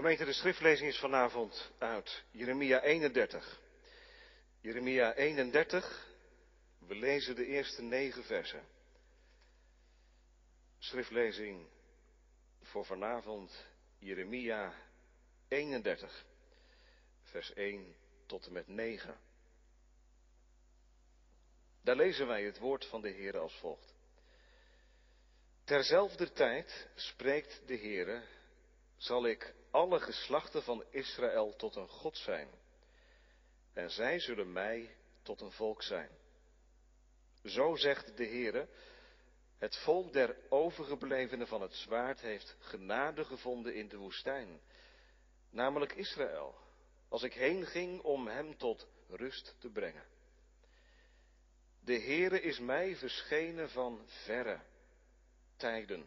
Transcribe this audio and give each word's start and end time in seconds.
Gemeente, 0.00 0.24
de 0.24 0.32
schriftlezing 0.32 0.88
is 0.88 0.98
vanavond 0.98 1.70
uit 1.78 2.24
Jeremia 2.30 2.80
31. 2.80 3.60
Jeremia 4.60 5.14
31, 5.14 6.06
we 6.78 6.94
lezen 6.94 7.34
de 7.34 7.46
eerste 7.46 7.82
negen 7.82 8.24
versen. 8.24 8.66
Schriftlezing 10.78 11.66
voor 12.62 12.84
vanavond 12.84 13.66
Jeremia 13.98 14.74
31, 15.48 16.24
vers 17.22 17.52
1 17.52 17.96
tot 18.26 18.46
en 18.46 18.52
met 18.52 18.68
9. 18.68 19.20
Daar 21.82 21.96
lezen 21.96 22.26
wij 22.26 22.44
het 22.44 22.58
woord 22.58 22.86
van 22.86 23.00
de 23.00 23.10
Heer 23.10 23.38
als 23.38 23.58
volgt. 23.58 23.94
Terzelfde 25.64 26.32
tijd 26.32 26.88
spreekt 26.94 27.62
de 27.66 27.76
Heere, 27.76 28.22
zal 28.96 29.26
ik 29.26 29.58
alle 29.70 30.00
geslachten 30.00 30.62
van 30.62 30.84
Israël 30.90 31.56
tot 31.56 31.76
een 31.76 31.88
God 31.88 32.16
zijn. 32.16 32.48
En 33.72 33.90
zij 33.90 34.18
zullen 34.18 34.52
mij 34.52 34.96
tot 35.22 35.40
een 35.40 35.52
volk 35.52 35.82
zijn. 35.82 36.10
Zo 37.44 37.76
zegt 37.76 38.16
de 38.16 38.26
Heere, 38.26 38.68
het 39.58 39.76
volk 39.76 40.12
der 40.12 40.36
overgeblevenen 40.48 41.46
van 41.46 41.62
het 41.62 41.74
zwaard 41.74 42.20
heeft 42.20 42.56
genade 42.58 43.24
gevonden 43.24 43.74
in 43.74 43.88
de 43.88 43.96
woestijn, 43.96 44.60
namelijk 45.50 45.92
Israël, 45.92 46.54
als 47.08 47.22
ik 47.22 47.32
heen 47.32 47.66
ging 47.66 48.00
om 48.00 48.26
hem 48.26 48.56
tot 48.56 48.86
rust 49.08 49.56
te 49.58 49.70
brengen. 49.70 50.04
De 51.80 52.00
Heere 52.00 52.40
is 52.40 52.58
mij 52.58 52.96
verschenen 52.96 53.70
van 53.70 54.02
verre 54.06 54.60
tijden. 55.56 56.06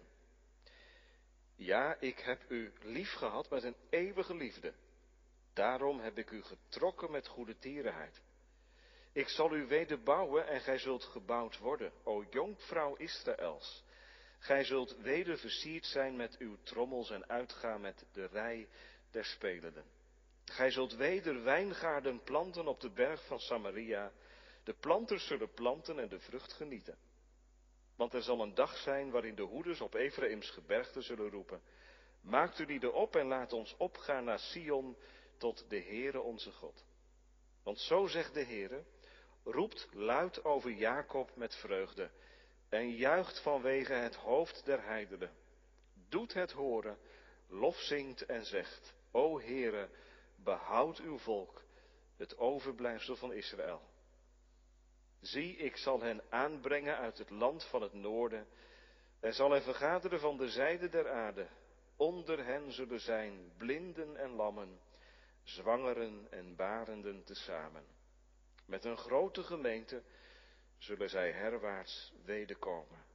Ja, 1.63 1.95
ik 1.99 2.19
heb 2.19 2.41
u 2.47 2.73
lief 2.81 3.13
gehad 3.13 3.49
met 3.49 3.63
een 3.63 3.75
eeuwige 3.89 4.35
liefde. 4.35 4.73
Daarom 5.53 5.99
heb 5.99 6.17
ik 6.17 6.31
u 6.31 6.41
getrokken 6.41 7.11
met 7.11 7.27
goede 7.27 7.57
tierenheid. 7.57 8.21
Ik 9.13 9.27
zal 9.27 9.55
u 9.55 9.67
wederbouwen 9.67 10.47
en 10.47 10.61
gij 10.61 10.77
zult 10.77 11.03
gebouwd 11.03 11.57
worden, 11.57 11.91
o 12.03 12.23
jonkvrouw 12.29 12.95
Israëls. 12.95 13.83
Gij 14.39 14.63
zult 14.63 14.97
weder 14.97 15.37
versierd 15.37 15.85
zijn 15.85 16.15
met 16.15 16.37
uw 16.37 16.57
trommels 16.63 17.09
en 17.09 17.29
uitgaan 17.29 17.81
met 17.81 18.05
de 18.11 18.25
rij 18.25 18.67
der 19.11 19.25
spelenden. 19.25 19.85
Gij 20.45 20.71
zult 20.71 20.95
weder 20.95 21.43
wijngaarden 21.43 22.23
planten 22.23 22.67
op 22.67 22.79
de 22.79 22.91
berg 22.91 23.25
van 23.25 23.39
Samaria. 23.39 24.11
De 24.63 24.73
planters 24.73 25.27
zullen 25.27 25.53
planten 25.53 25.99
en 25.99 26.09
de 26.09 26.19
vrucht 26.19 26.53
genieten. 26.53 26.97
Want 27.95 28.13
er 28.13 28.21
zal 28.21 28.41
een 28.41 28.53
dag 28.55 28.77
zijn 28.77 29.11
waarin 29.11 29.35
de 29.35 29.41
hoeders 29.41 29.81
op 29.81 29.93
Ephraïms 29.93 30.49
gebergte 30.49 31.01
zullen 31.01 31.29
roepen. 31.29 31.61
Maakt 32.21 32.59
u 32.59 32.65
die 32.65 32.91
op 32.91 33.15
en 33.15 33.27
laat 33.27 33.53
ons 33.53 33.75
opgaan 33.77 34.23
naar 34.23 34.39
Sion 34.39 34.97
tot 35.37 35.65
de 35.69 35.81
Heere 35.81 36.21
onze 36.21 36.51
God. 36.51 36.85
Want 37.63 37.79
zo 37.79 38.07
zegt 38.07 38.33
de 38.33 38.43
Heere, 38.43 38.83
roept 39.43 39.87
luid 39.91 40.43
over 40.43 40.71
Jacob 40.71 41.35
met 41.35 41.55
vreugde 41.55 42.11
en 42.69 42.91
juicht 42.91 43.41
vanwege 43.41 43.93
het 43.93 44.15
hoofd 44.15 44.65
der 44.65 44.83
heidenen. 44.83 45.31
Doet 46.09 46.33
het 46.33 46.51
horen, 46.51 46.97
lof 47.47 47.77
zingt 47.77 48.25
en 48.25 48.45
zegt, 48.45 48.93
O 49.11 49.39
Heere, 49.39 49.89
behoud 50.35 50.99
uw 50.99 51.17
volk, 51.17 51.63
het 52.17 52.37
overblijfsel 52.37 53.15
van 53.15 53.33
Israël. 53.33 53.81
Zie, 55.23 55.55
ik 55.55 55.77
zal 55.77 56.01
hen 56.01 56.21
aanbrengen 56.29 56.97
uit 56.97 57.17
het 57.17 57.29
land 57.29 57.65
van 57.65 57.81
het 57.81 57.93
noorden 57.93 58.47
en 59.19 59.33
zal 59.33 59.51
hen 59.51 59.61
vergaderen 59.61 60.19
van 60.19 60.37
de 60.37 60.49
zijde 60.49 60.89
der 60.89 61.11
aarde. 61.11 61.47
Onder 61.95 62.45
hen 62.45 62.71
zullen 62.71 62.99
zijn 62.99 63.51
blinden 63.57 64.17
en 64.17 64.29
lammen, 64.29 64.79
zwangeren 65.43 66.27
en 66.29 66.55
barenden 66.55 67.23
tezamen. 67.23 67.85
Met 68.65 68.85
een 68.85 68.97
grote 68.97 69.43
gemeente 69.43 70.03
zullen 70.77 71.09
zij 71.09 71.31
herwaarts 71.31 72.13
wederkomen. 72.25 73.05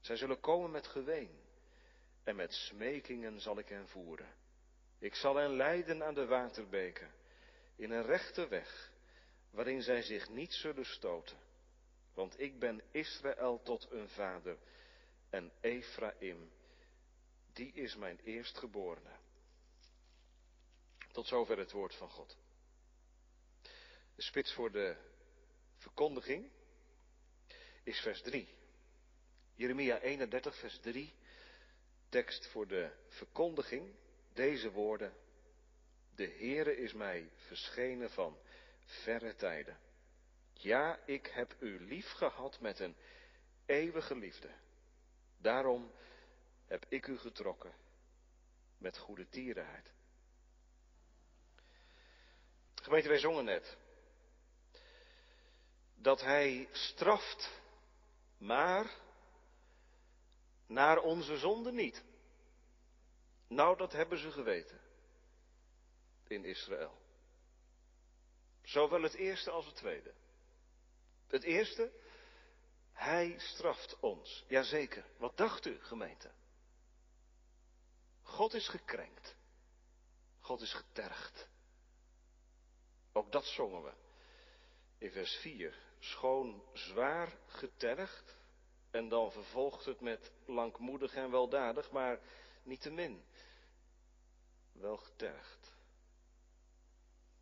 Zij 0.00 0.16
zullen 0.16 0.40
komen 0.40 0.70
met 0.70 0.86
geween 0.86 1.40
en 2.24 2.36
met 2.36 2.52
smekingen 2.52 3.40
zal 3.40 3.58
ik 3.58 3.68
hen 3.68 3.88
voeren. 3.88 4.34
Ik 4.98 5.14
zal 5.14 5.36
hen 5.36 5.56
leiden 5.56 6.04
aan 6.04 6.14
de 6.14 6.26
waterbeken, 6.26 7.10
in 7.76 7.90
een 7.90 8.04
rechte 8.04 8.48
weg, 8.48 8.92
waarin 9.50 9.82
zij 9.82 10.02
zich 10.02 10.28
niet 10.28 10.52
zullen 10.52 10.86
stoten. 10.86 11.36
Want 12.14 12.40
ik 12.40 12.58
ben 12.58 12.82
Israël 12.90 13.62
tot 13.62 13.90
een 13.90 14.08
vader 14.08 14.58
en 15.30 15.52
Ephraim, 15.60 16.50
die 17.52 17.72
is 17.72 17.96
mijn 17.96 18.20
eerstgeborene. 18.24 19.16
Tot 21.12 21.26
zover 21.26 21.58
het 21.58 21.72
woord 21.72 21.94
van 21.94 22.08
God. 22.08 22.36
De 24.14 24.22
spits 24.22 24.52
voor 24.52 24.72
de 24.72 24.96
verkondiging 25.76 26.50
is 27.82 28.00
vers 28.00 28.22
3. 28.22 28.48
Jeremia 29.54 29.98
31, 30.00 30.56
vers 30.58 30.78
3. 30.80 31.12
Tekst 32.08 32.46
voor 32.46 32.66
de 32.66 32.90
verkondiging. 33.08 33.94
Deze 34.32 34.70
woorden. 34.70 35.12
De 36.14 36.28
Heere 36.28 36.76
is 36.76 36.92
mij 36.92 37.30
verschenen 37.36 38.10
van 38.10 38.38
verre 38.88 39.34
tijden. 39.34 39.78
Ja, 40.52 40.98
ik 41.04 41.26
heb 41.26 41.56
u 41.60 41.80
lief 41.80 42.10
gehad 42.10 42.60
met 42.60 42.78
een 42.78 42.96
eeuwige 43.66 44.16
liefde. 44.16 44.50
Daarom 45.38 45.92
heb 46.66 46.86
ik 46.88 47.06
u 47.06 47.18
getrokken 47.18 47.74
met 48.78 48.98
goede 48.98 49.28
tierenheid. 49.28 49.92
Gemeente, 52.74 53.08
wij 53.08 53.18
zongen 53.18 53.44
net 53.44 53.76
dat 55.94 56.20
hij 56.20 56.68
straft, 56.72 57.60
maar 58.38 58.90
naar 60.66 60.98
onze 60.98 61.36
zonde 61.36 61.72
niet. 61.72 62.04
Nou, 63.48 63.76
dat 63.76 63.92
hebben 63.92 64.18
ze 64.18 64.30
geweten 64.30 64.80
in 66.26 66.44
Israël. 66.44 66.97
Zowel 68.68 69.02
het 69.02 69.14
eerste 69.14 69.50
als 69.50 69.66
het 69.66 69.76
tweede. 69.76 70.14
Het 71.26 71.42
eerste, 71.42 71.92
hij 72.92 73.34
straft 73.38 73.96
ons. 74.00 74.44
Jazeker. 74.48 75.04
Wat 75.16 75.36
dacht 75.36 75.66
u, 75.66 75.78
gemeente? 75.80 76.30
God 78.22 78.54
is 78.54 78.68
gekrenkt. 78.68 79.36
God 80.40 80.60
is 80.60 80.72
getergd. 80.72 81.48
Ook 83.12 83.32
dat 83.32 83.44
zongen 83.44 83.82
we. 83.82 83.92
In 84.98 85.10
vers 85.10 85.34
4. 85.36 85.78
Schoon 85.98 86.62
zwaar 86.72 87.38
getergd. 87.46 88.36
En 88.90 89.08
dan 89.08 89.32
vervolgt 89.32 89.84
het 89.84 90.00
met 90.00 90.32
langmoedig 90.44 91.14
en 91.14 91.30
weldadig, 91.30 91.90
maar 91.90 92.20
niettemin 92.62 93.24
wel 94.72 94.96
getergd. 94.96 95.57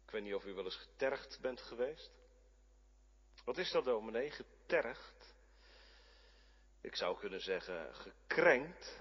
Ik 0.07 0.13
weet 0.13 0.23
niet 0.23 0.35
of 0.35 0.45
u 0.45 0.53
wel 0.55 0.65
eens 0.65 0.77
getergd 0.77 1.39
bent 1.41 1.61
geweest. 1.61 2.11
Wat 3.45 3.59
is 3.59 3.71
dat 3.71 3.85
dominee? 3.85 4.31
Getergd? 4.31 5.35
Ik 6.81 6.97
zou 6.97 7.19
kunnen 7.19 7.41
zeggen 7.41 7.95
gekrenkt. 7.95 8.97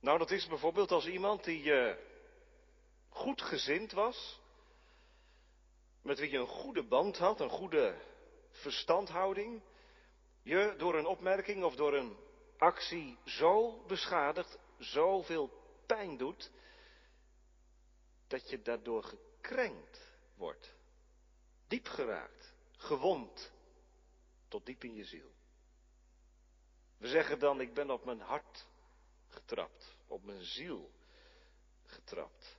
Nou, 0.00 0.18
dat 0.18 0.30
is 0.30 0.46
bijvoorbeeld 0.46 0.90
als 0.90 1.06
iemand 1.06 1.44
die 1.44 1.62
uh, 1.62 1.94
goed 3.08 3.42
gezind 3.42 3.92
was, 3.92 4.40
met 6.02 6.18
wie 6.18 6.30
je 6.30 6.38
een 6.38 6.46
goede 6.46 6.82
band 6.82 7.18
had, 7.18 7.40
een 7.40 7.50
goede 7.50 8.00
verstandhouding, 8.50 9.62
je 10.42 10.74
door 10.78 10.94
een 10.94 11.06
opmerking 11.06 11.64
of 11.64 11.74
door 11.74 11.94
een 11.94 12.16
actie 12.56 13.18
zo 13.24 13.84
beschadigt, 13.86 14.58
zoveel 14.78 15.50
pijn 15.86 16.16
doet, 16.16 16.50
dat 18.26 18.50
je 18.50 18.62
daardoor 18.62 19.18
gekrenkt 19.48 20.12
wordt, 20.34 20.74
diep 21.66 21.86
geraakt 21.86 22.54
gewond 22.76 23.52
tot 24.48 24.66
diep 24.66 24.84
in 24.84 24.94
je 24.94 25.04
ziel. 25.04 25.32
We 26.96 27.08
zeggen 27.08 27.38
dan, 27.38 27.60
ik 27.60 27.74
ben 27.74 27.90
op 27.90 28.04
mijn 28.04 28.20
hart 28.20 28.66
getrapt, 29.28 29.96
op 30.06 30.24
mijn 30.24 30.44
ziel 30.44 30.90
getrapt. 31.84 32.58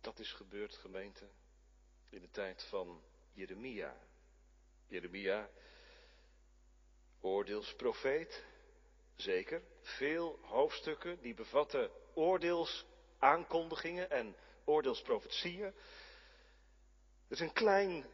Dat 0.00 0.18
is 0.18 0.32
gebeurd, 0.32 0.76
gemeente, 0.76 1.28
in 2.10 2.20
de 2.20 2.30
tijd 2.30 2.66
van 2.68 3.02
Jeremia. 3.32 3.96
Jeremia, 4.86 5.50
oordeelsprofeet, 7.20 8.44
zeker. 9.16 9.62
Veel 9.80 10.38
hoofdstukken 10.42 11.20
die 11.20 11.34
bevatten 11.34 11.90
oordeelsaankondigingen 12.14 14.10
en 14.10 14.36
oordeelsprofetieën. 14.64 15.64
Het 15.64 15.74
is 17.28 17.40
een 17.40 17.52
klein 17.52 18.04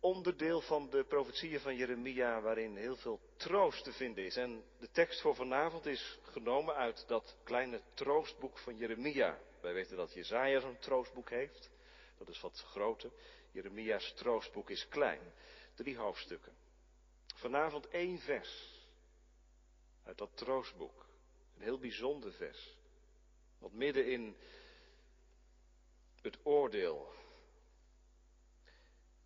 onderdeel 0.00 0.60
van 0.60 0.90
de 0.90 1.04
profetieën 1.04 1.60
van 1.60 1.76
Jeremia 1.76 2.40
waarin 2.40 2.76
heel 2.76 2.96
veel 2.96 3.20
troost 3.36 3.84
te 3.84 3.92
vinden 3.92 4.24
is. 4.24 4.36
En 4.36 4.64
de 4.78 4.90
tekst 4.90 5.20
voor 5.20 5.34
vanavond 5.34 5.86
is 5.86 6.18
genomen 6.22 6.74
uit 6.74 7.04
dat 7.06 7.36
kleine 7.44 7.80
troostboek 7.94 8.58
van 8.58 8.76
Jeremia. 8.76 9.38
Wij 9.60 9.72
weten 9.72 9.96
dat 9.96 10.12
Jezaja 10.12 10.60
zo'n 10.60 10.78
troostboek 10.78 11.30
heeft. 11.30 11.70
Dat 12.18 12.28
is 12.28 12.40
wat 12.40 12.64
groter. 12.66 13.10
Jeremia's 13.50 14.12
troostboek 14.14 14.70
is 14.70 14.88
klein. 14.88 15.20
Drie 15.74 15.96
hoofdstukken. 15.96 16.52
Vanavond 17.34 17.88
één 17.88 18.18
vers 18.18 18.82
uit 20.04 20.18
dat 20.18 20.36
troostboek. 20.36 21.06
Een 21.56 21.62
heel 21.62 21.78
bijzonder 21.78 22.32
vers. 22.32 22.76
Want 23.58 23.72
midden 23.72 24.06
in 24.06 24.36
het 26.24 26.38
oordeel 26.42 27.12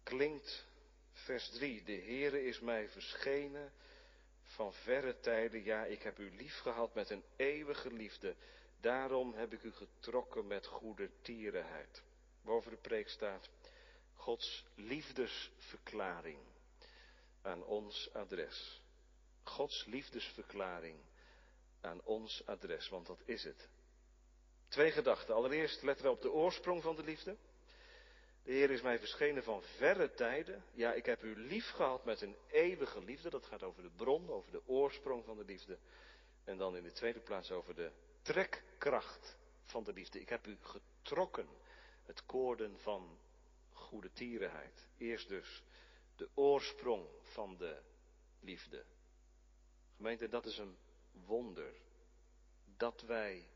klinkt 0.03 0.67
vers 1.13 1.51
3. 1.51 1.83
De 1.83 1.93
Heere 1.93 2.45
is 2.45 2.61
mij 2.61 2.89
verschenen 2.89 3.73
van 4.43 4.73
verre 4.73 5.21
tijden. 5.21 5.65
Ja, 5.65 5.85
ik 5.85 6.03
heb 6.03 6.19
u 6.19 6.37
lief 6.37 6.59
gehad 6.59 6.95
met 6.95 7.11
een 7.11 7.25
eeuwige 7.37 7.93
liefde. 7.93 8.35
Daarom 8.81 9.35
heb 9.35 9.53
ik 9.53 9.63
u 9.63 9.73
getrokken 9.73 10.47
met 10.47 10.67
goede 10.67 11.11
tierenheid. 11.23 12.03
Boven 12.43 12.71
de 12.71 12.77
preek 12.77 13.09
staat 13.09 13.51
Gods 14.15 14.65
liefdesverklaring 14.75 16.39
aan 17.43 17.65
ons 17.65 18.13
adres. 18.13 18.83
Gods 19.43 19.85
liefdesverklaring 19.85 20.99
aan 21.81 22.01
ons 22.05 22.47
adres, 22.47 22.89
want 22.89 23.07
dat 23.07 23.23
is 23.25 23.45
het. 23.45 23.69
Twee 24.69 24.91
gedachten. 24.91 25.35
Allereerst 25.35 25.83
letten 25.83 26.05
we 26.05 26.11
op 26.11 26.23
de 26.23 26.33
oorsprong 26.33 26.83
van 26.83 26.97
de 26.97 27.05
liefde. 27.05 27.37
De 28.43 28.53
Heer 28.53 28.71
is 28.71 28.83
mij 28.83 28.99
verschenen 28.99 29.43
van 29.43 29.63
verre 29.63 30.15
tijden. 30.15 30.65
Ja, 30.73 30.93
ik 30.93 31.07
heb 31.07 31.23
u 31.23 31.37
lief 31.37 31.71
gehad 31.71 32.05
met 32.05 32.21
een 32.21 32.37
eeuwige 32.51 33.05
liefde. 33.05 33.31
Dat 33.31 33.47
gaat 33.47 33.63
over 33.63 33.83
de 33.83 33.91
bron, 33.97 34.31
over 34.31 34.51
de 34.53 34.63
oorsprong 34.67 35.25
van 35.25 35.37
de 35.37 35.45
liefde. 35.45 35.79
En 36.45 36.59
dan 36.59 36.77
in 36.77 36.83
de 36.83 36.93
tweede 36.93 37.21
plaats 37.21 37.51
over 37.51 37.75
de 37.75 37.91
trekkracht 38.23 39.37
van 39.65 39.85
de 39.85 39.93
liefde. 39.93 40.21
Ik 40.21 40.29
heb 40.29 40.47
u 40.47 40.57
getrokken. 40.61 41.49
Het 42.03 42.27
koorden 42.27 42.79
van 42.79 43.19
goede 43.73 44.13
tierenheid. 44.13 44.87
Eerst 44.99 45.29
dus 45.29 45.63
de 46.17 46.29
oorsprong 46.35 47.07
van 47.23 47.57
de 47.57 47.81
liefde. 48.41 48.85
Gemeente, 49.97 50.29
dat 50.29 50.47
is 50.47 50.59
een 50.59 50.77
wonder. 51.27 51.73
Dat 52.77 53.01
wij 53.01 53.49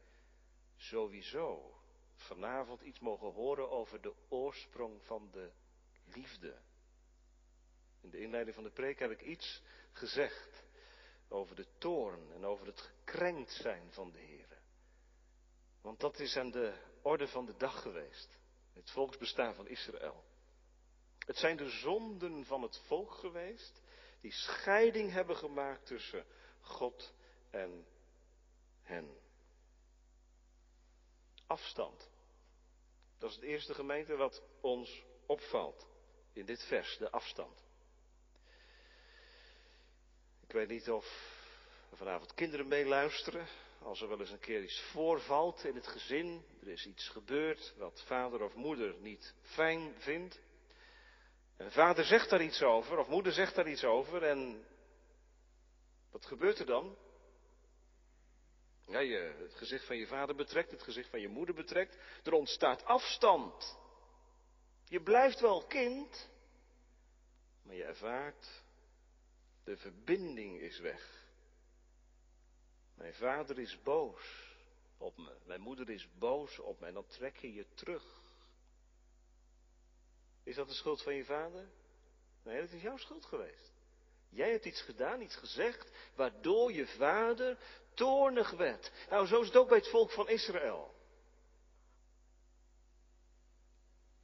sowieso 0.83 1.81
vanavond 2.15 2.81
iets 2.81 2.99
mogen 2.99 3.33
horen 3.33 3.71
over 3.71 4.01
de 4.01 4.15
oorsprong 4.29 5.03
van 5.03 5.31
de 5.31 5.51
liefde. 6.05 6.61
In 8.01 8.11
de 8.11 8.21
inleiding 8.21 8.55
van 8.55 8.65
de 8.65 8.71
preek 8.71 8.99
heb 8.99 9.11
ik 9.11 9.23
iets 9.23 9.63
gezegd 9.93 10.65
over 11.29 11.57
de 11.57 11.67
toorn 11.79 12.33
en 12.33 12.45
over 12.45 12.67
het 12.67 12.81
gekrenkt 12.81 13.53
zijn 13.53 13.93
van 13.93 14.11
de 14.11 14.19
Heer. 14.19 14.61
Want 15.81 16.01
dat 16.01 16.19
is 16.19 16.37
aan 16.37 16.51
de 16.51 16.75
orde 17.03 17.29
van 17.29 17.47
de 17.47 17.57
dag 17.57 17.83
geweest. 17.83 18.41
Het 18.73 18.91
volksbestaan 18.91 19.55
van 19.55 19.69
Israël. 19.69 20.25
Het 21.19 21.37
zijn 21.37 21.57
de 21.57 21.69
zonden 21.69 22.45
van 22.45 22.63
het 22.63 22.83
volk 22.87 23.13
geweest 23.13 23.83
die 24.21 24.33
scheiding 24.33 25.13
hebben 25.13 25.37
gemaakt 25.37 25.87
tussen 25.87 26.27
God 26.61 27.15
en 27.51 27.87
hen. 28.83 29.22
Afstand. 31.53 32.11
Dat 33.19 33.31
is 33.31 33.37
het 33.37 33.45
eerste 33.45 33.75
gemeente 33.75 34.17
wat 34.17 34.43
ons 34.61 35.05
opvalt 35.27 35.87
in 36.33 36.47
dit 36.47 36.63
vers, 36.63 36.97
de 36.99 37.11
afstand. 37.11 37.65
Ik 40.47 40.53
weet 40.53 40.69
niet 40.69 40.91
of 40.91 41.05
er 41.91 41.97
vanavond 41.97 42.35
kinderen 42.35 42.69
meeluisteren. 42.69 43.47
Als 43.83 44.01
er 44.01 44.09
wel 44.09 44.21
eens 44.21 44.31
een 44.31 44.39
keer 44.39 44.63
iets 44.63 44.81
voorvalt 44.81 45.65
in 45.65 45.75
het 45.75 45.87
gezin, 45.87 46.45
er 46.61 46.69
is 46.69 46.87
iets 46.87 47.09
gebeurd 47.09 47.75
wat 47.77 48.03
vader 48.07 48.43
of 48.43 48.55
moeder 48.55 48.95
niet 48.99 49.35
fijn 49.43 49.95
vindt. 49.99 50.41
En 51.57 51.73
vader 51.73 52.05
zegt 52.05 52.31
daar 52.31 52.43
iets 52.43 52.63
over, 52.63 52.99
of 52.99 53.09
moeder 53.09 53.33
zegt 53.33 53.55
daar 53.55 53.69
iets 53.69 53.85
over, 53.85 54.23
en 54.23 54.67
wat 56.11 56.27
gebeurt 56.27 56.59
er 56.59 56.67
dan? 56.67 56.97
Ja, 58.87 58.99
je 58.99 59.35
het 59.39 59.55
gezicht 59.55 59.87
van 59.87 59.97
je 59.97 60.07
vader 60.07 60.35
betrekt, 60.35 60.71
het 60.71 60.83
gezicht 60.83 61.09
van 61.09 61.21
je 61.21 61.29
moeder 61.29 61.55
betrekt. 61.55 61.99
Er 62.25 62.33
ontstaat 62.33 62.85
afstand. 62.85 63.79
Je 64.85 65.03
blijft 65.03 65.41
wel 65.41 65.67
kind, 65.67 66.29
maar 67.63 67.75
je 67.75 67.85
ervaart, 67.85 68.63
de 69.65 69.77
verbinding 69.77 70.61
is 70.61 70.79
weg. 70.79 71.27
Mijn 72.95 73.15
vader 73.15 73.59
is 73.59 73.83
boos 73.83 74.51
op 74.99 75.17
me, 75.17 75.37
mijn 75.45 75.61
moeder 75.61 75.91
is 75.91 76.09
boos 76.19 76.59
op 76.59 76.81
me 76.81 76.87
en 76.87 76.95
dan 76.95 77.07
trek 77.07 77.37
je 77.37 77.53
je 77.53 77.67
terug. 77.75 78.21
Is 80.43 80.55
dat 80.55 80.69
de 80.69 80.75
schuld 80.75 81.03
van 81.03 81.15
je 81.15 81.25
vader? 81.25 81.69
Nee, 82.43 82.61
dat 82.61 82.73
is 82.73 82.83
jouw 82.83 82.97
schuld 82.97 83.25
geweest. 83.25 83.73
Jij 84.29 84.51
hebt 84.51 84.65
iets 84.65 84.83
gedaan, 84.83 85.21
iets 85.21 85.37
gezegd, 85.37 85.91
waardoor 86.15 86.73
je 86.73 86.87
vader 86.87 87.59
toornig 87.95 88.51
werd. 88.51 88.93
Nou, 89.11 89.27
zo 89.27 89.41
is 89.41 89.47
het 89.47 89.57
ook 89.57 89.69
bij 89.69 89.79
het 89.79 89.89
volk 89.89 90.11
van 90.11 90.29
Israël. 90.29 90.95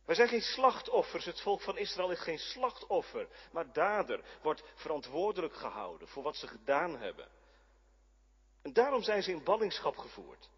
Wij 0.05 0.17
zijn 0.17 0.29
geen 0.29 0.43
slachtoffers, 0.43 1.25
het 1.25 1.41
volk 1.41 1.61
van 1.61 1.79
Israël 1.79 2.11
is 2.11 2.21
geen 2.21 2.39
slachtoffer, 2.39 3.29
maar 3.53 3.73
dader, 3.73 4.25
wordt 4.43 4.63
verantwoordelijk 4.75 5.55
gehouden 5.55 6.09
voor 6.09 6.23
wat 6.23 6.37
ze 6.37 6.47
gedaan 6.47 6.99
hebben. 6.99 7.29
En 8.63 8.73
daarom 8.73 9.03
zijn 9.03 9.23
ze 9.23 9.31
in 9.31 9.45
ballingschap 9.45 9.97
gevoerd. 9.97 10.49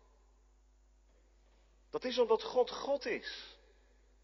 Dat 1.90 2.04
is 2.04 2.18
omdat 2.18 2.42
God 2.42 2.70
God 2.70 3.06
is. 3.06 3.58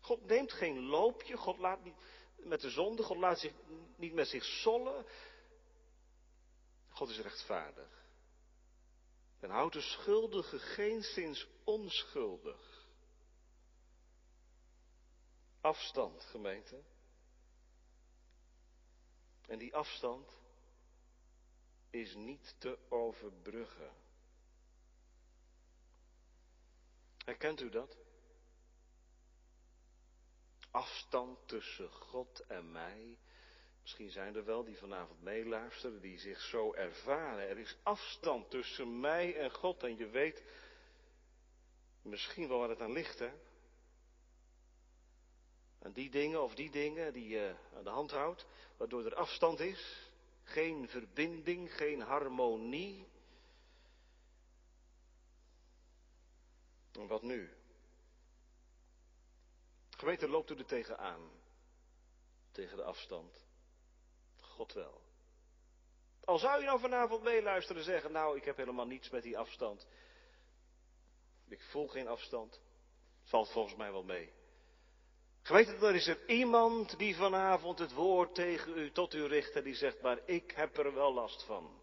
God 0.00 0.26
neemt 0.26 0.52
geen 0.52 0.80
loopje, 0.80 1.36
God 1.36 1.58
laat 1.58 1.84
niet 1.84 1.96
met 2.36 2.60
de 2.60 2.70
zonde, 2.70 3.02
God 3.02 3.16
laat 3.16 3.38
zich 3.38 3.52
niet 3.96 4.12
met 4.12 4.28
zich 4.28 4.44
zollen. 4.44 5.06
God 6.88 7.08
is 7.08 7.18
rechtvaardig. 7.18 7.95
En 9.40 9.50
houdt 9.50 9.74
de 9.74 9.80
schuldige 9.80 10.58
geen 10.58 11.02
sinds 11.02 11.48
onschuldig. 11.64 12.86
Afstand, 15.60 16.24
gemeente. 16.24 16.82
En 19.46 19.58
die 19.58 19.74
afstand 19.74 20.40
is 21.90 22.14
niet 22.14 22.54
te 22.58 22.78
overbruggen. 22.88 23.92
Herkent 27.24 27.60
u 27.60 27.70
dat? 27.70 27.96
Afstand 30.70 31.48
tussen 31.48 31.92
God 31.92 32.40
en 32.46 32.72
mij 32.72 33.18
Misschien 33.86 34.10
zijn 34.10 34.36
er 34.36 34.44
wel 34.44 34.64
die 34.64 34.76
vanavond 34.76 35.22
meeluisteren, 35.22 36.00
die 36.00 36.18
zich 36.18 36.40
zo 36.40 36.72
ervaren. 36.72 37.48
Er 37.48 37.58
is 37.58 37.76
afstand 37.82 38.50
tussen 38.50 39.00
mij 39.00 39.36
en 39.36 39.50
God 39.50 39.82
en 39.82 39.96
je 39.96 40.08
weet 40.08 40.42
misschien 42.02 42.48
wel 42.48 42.58
waar 42.58 42.68
het 42.68 42.80
aan 42.80 42.92
ligt, 42.92 43.18
hè? 43.18 43.32
Aan 45.82 45.92
die 45.92 46.10
dingen 46.10 46.42
of 46.42 46.54
die 46.54 46.70
dingen 46.70 47.12
die 47.12 47.28
je 47.28 47.54
aan 47.74 47.84
de 47.84 47.90
hand 47.90 48.10
houdt, 48.10 48.46
waardoor 48.76 49.04
er 49.04 49.14
afstand 49.14 49.60
is, 49.60 50.10
geen 50.42 50.88
verbinding, 50.88 51.74
geen 51.76 52.00
harmonie. 52.00 53.08
En 56.92 57.06
wat 57.06 57.22
nu? 57.22 57.50
Geweten 59.90 60.28
loopt 60.28 60.50
u 60.50 60.56
er 60.56 60.66
tegenaan, 60.66 61.30
tegen 62.52 62.76
de 62.76 62.84
afstand. 62.84 63.45
God 64.56 64.72
wel. 64.72 65.00
Al 66.24 66.38
zou 66.38 66.60
je 66.60 66.66
nou 66.66 66.80
vanavond 66.80 67.22
meeluisteren 67.22 67.82
en 67.82 67.88
zeggen, 67.88 68.12
nou 68.12 68.36
ik 68.36 68.44
heb 68.44 68.56
helemaal 68.56 68.86
niets 68.86 69.10
met 69.10 69.22
die 69.22 69.38
afstand. 69.38 69.86
Ik 71.48 71.62
voel 71.62 71.88
geen 71.88 72.08
afstand. 72.08 72.60
Valt 73.22 73.50
volgens 73.50 73.76
mij 73.76 73.92
wel 73.92 74.04
mee. 74.04 74.32
Geweten, 75.42 75.82
er 75.82 75.94
is 75.94 76.06
er 76.06 76.28
iemand 76.28 76.98
die 76.98 77.16
vanavond 77.16 77.78
het 77.78 77.92
woord 77.92 78.34
tegen 78.34 78.78
u, 78.78 78.90
tot 78.90 79.14
u 79.14 79.24
richt 79.24 79.54
en 79.54 79.62
die 79.62 79.74
zegt, 79.74 80.00
maar 80.00 80.18
ik 80.24 80.50
heb 80.50 80.78
er 80.78 80.94
wel 80.94 81.12
last 81.12 81.42
van. 81.44 81.80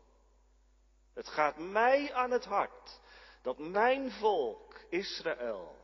Het 1.14 1.28
gaat 1.28 1.58
mij 1.58 2.14
aan 2.14 2.32
het 2.32 2.46
hart 2.46 3.00
dat 3.42 3.58
mijn 3.58 4.12
volk, 4.12 4.80
Israël, 4.90 5.76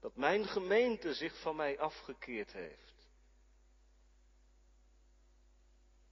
dat 0.00 0.16
mijn 0.16 0.44
gemeente 0.44 1.14
zich 1.14 1.40
van 1.40 1.56
mij 1.56 1.78
afgekeerd 1.78 2.52
heeft. 2.52 2.93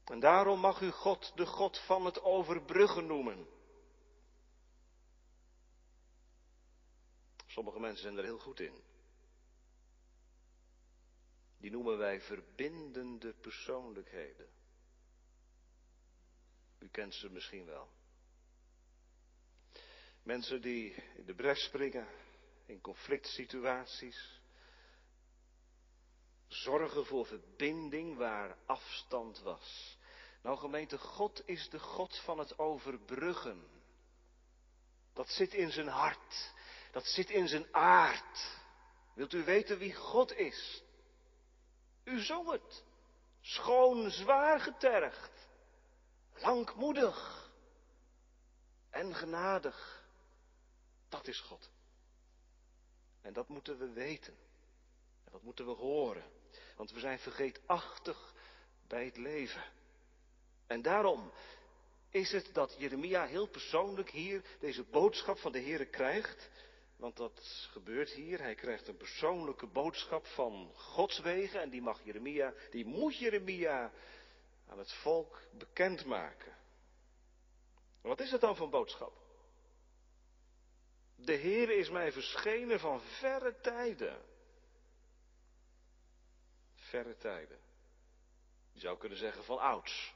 En 0.04 0.21
daarom 0.21 0.61
mag 0.61 0.80
u 0.80 0.90
God 0.90 1.32
de 1.37 1.47
God 1.47 1.78
van 1.78 2.04
het 2.04 2.23
overbruggen 2.23 3.06
noemen. 3.06 3.47
Sommige 7.47 7.80
mensen 7.80 8.02
zijn 8.02 8.16
er 8.16 8.25
heel 8.25 8.38
goed 8.38 8.61
in. 8.61 8.82
Die 11.59 11.71
noemen 11.71 11.99
wij 11.99 12.21
verbindende 12.21 13.35
persoonlijkheden. 13.35 14.49
U 16.78 16.88
kent 16.88 17.14
ze 17.14 17.30
misschien 17.30 17.66
wel. 17.66 17.88
Mensen 20.23 20.61
die 20.61 20.94
in 20.94 21.25
de 21.25 21.35
bres 21.35 21.64
springen, 21.64 22.09
in 22.66 22.80
conflict 22.80 23.26
situaties, 23.26 24.41
zorgen 26.52 27.06
voor 27.06 27.26
verbinding 27.26 28.16
waar 28.16 28.56
afstand 28.66 29.40
was. 29.40 29.99
Nou 30.42 30.59
gemeente, 30.59 30.99
God 30.99 31.42
is 31.49 31.68
de 31.68 31.78
God 31.78 32.18
van 32.25 32.38
het 32.38 32.59
overbruggen. 32.59 33.66
Dat 35.12 35.28
zit 35.28 35.54
in 35.54 35.71
zijn 35.71 35.88
hart. 35.88 36.52
Dat 36.90 37.04
zit 37.04 37.30
in 37.30 37.49
zijn 37.49 37.75
aard. 37.75 38.61
Wilt 39.14 39.32
u 39.32 39.44
weten 39.44 39.78
wie 39.78 39.94
God 39.94 40.32
is? 40.32 40.82
U 42.04 42.21
zong 42.21 42.50
het. 42.50 42.85
Schoon 43.40 44.11
zwaar 44.11 44.61
getergd. 44.61 45.49
Langmoedig. 46.35 47.50
En 48.90 49.14
genadig. 49.14 50.04
Dat 51.09 51.26
is 51.26 51.40
God. 51.40 51.71
En 53.21 53.32
dat 53.32 53.49
moeten 53.49 53.78
we 53.78 53.90
weten. 53.90 54.37
En 55.25 55.32
dat 55.32 55.42
moeten 55.42 55.66
we 55.66 55.73
horen. 55.73 56.40
Want 56.76 56.93
we 56.93 57.00
zijn 57.00 57.19
vergeetachtig 57.19 58.35
bij 58.87 59.05
het 59.05 59.17
leven. 59.17 59.62
En 60.67 60.83
daarom 60.83 61.33
is 62.11 62.33
het 62.33 62.50
dat 62.52 62.75
Jeremia 62.79 63.26
heel 63.26 63.47
persoonlijk 63.47 64.11
hier 64.11 64.43
deze 64.61 64.83
boodschap 64.83 65.38
van 65.38 65.52
de 65.52 65.59
Heer 65.59 65.87
krijgt. 65.87 66.50
Want 66.97 67.17
dat 67.17 67.69
gebeurt 67.71 68.11
hier. 68.11 68.41
Hij 68.41 68.55
krijgt 68.55 68.88
een 68.88 68.97
persoonlijke 68.97 69.67
boodschap 69.67 70.26
van 70.26 70.71
Gods 70.75 71.21
wegen. 71.21 71.61
En 71.61 71.71
die 71.71 71.83
mag 71.83 72.05
Jeremia, 72.05 72.55
die 72.71 72.85
moet 72.85 73.19
Jeremia 73.19 73.93
aan 74.69 74.79
het 74.79 74.93
volk 74.93 75.41
bekendmaken. 75.59 76.57
Wat 78.00 78.21
is 78.21 78.31
het 78.31 78.41
dan 78.41 78.57
voor 78.57 78.69
boodschap? 78.69 79.12
De 81.17 81.33
Heer 81.33 81.71
is 81.71 81.91
mij 81.91 82.12
verschenen 82.12 82.81
van 82.81 83.00
verre 83.00 83.61
tijden. 83.61 84.17
Verre 86.92 87.16
tijden. 87.16 87.58
Je 88.72 88.80
zou 88.80 88.99
kunnen 88.99 89.18
zeggen 89.18 89.44
van 89.44 89.58
ouds. 89.58 90.14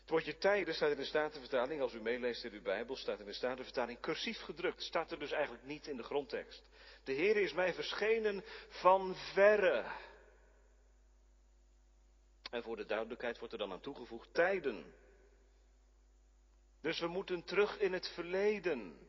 Het 0.00 0.10
woordje 0.10 0.36
tijden 0.36 0.74
staat 0.74 0.90
in 0.90 0.96
de 0.96 1.04
Statenvertaling, 1.04 1.80
als 1.80 1.94
u 1.94 2.00
meeleest 2.00 2.44
in 2.44 2.52
uw 2.52 2.62
Bijbel, 2.62 2.96
staat 2.96 3.20
in 3.20 3.26
de 3.26 3.32
Statenvertaling 3.32 4.00
cursief 4.00 4.40
gedrukt. 4.40 4.82
Staat 4.82 5.10
er 5.12 5.18
dus 5.18 5.32
eigenlijk 5.32 5.64
niet 5.64 5.86
in 5.86 5.96
de 5.96 6.02
grondtekst. 6.02 6.62
De 7.04 7.12
Heer 7.12 7.36
is 7.36 7.52
mij 7.52 7.74
verschenen 7.74 8.44
van 8.68 9.14
verre. 9.14 9.92
En 12.50 12.62
voor 12.62 12.76
de 12.76 12.86
duidelijkheid 12.86 13.38
wordt 13.38 13.52
er 13.52 13.58
dan 13.60 13.72
aan 13.72 13.80
toegevoegd 13.80 14.34
tijden. 14.34 14.94
Dus 16.80 17.00
we 17.00 17.06
moeten 17.06 17.44
terug 17.44 17.78
in 17.78 17.92
het 17.92 18.08
verleden. 18.08 19.08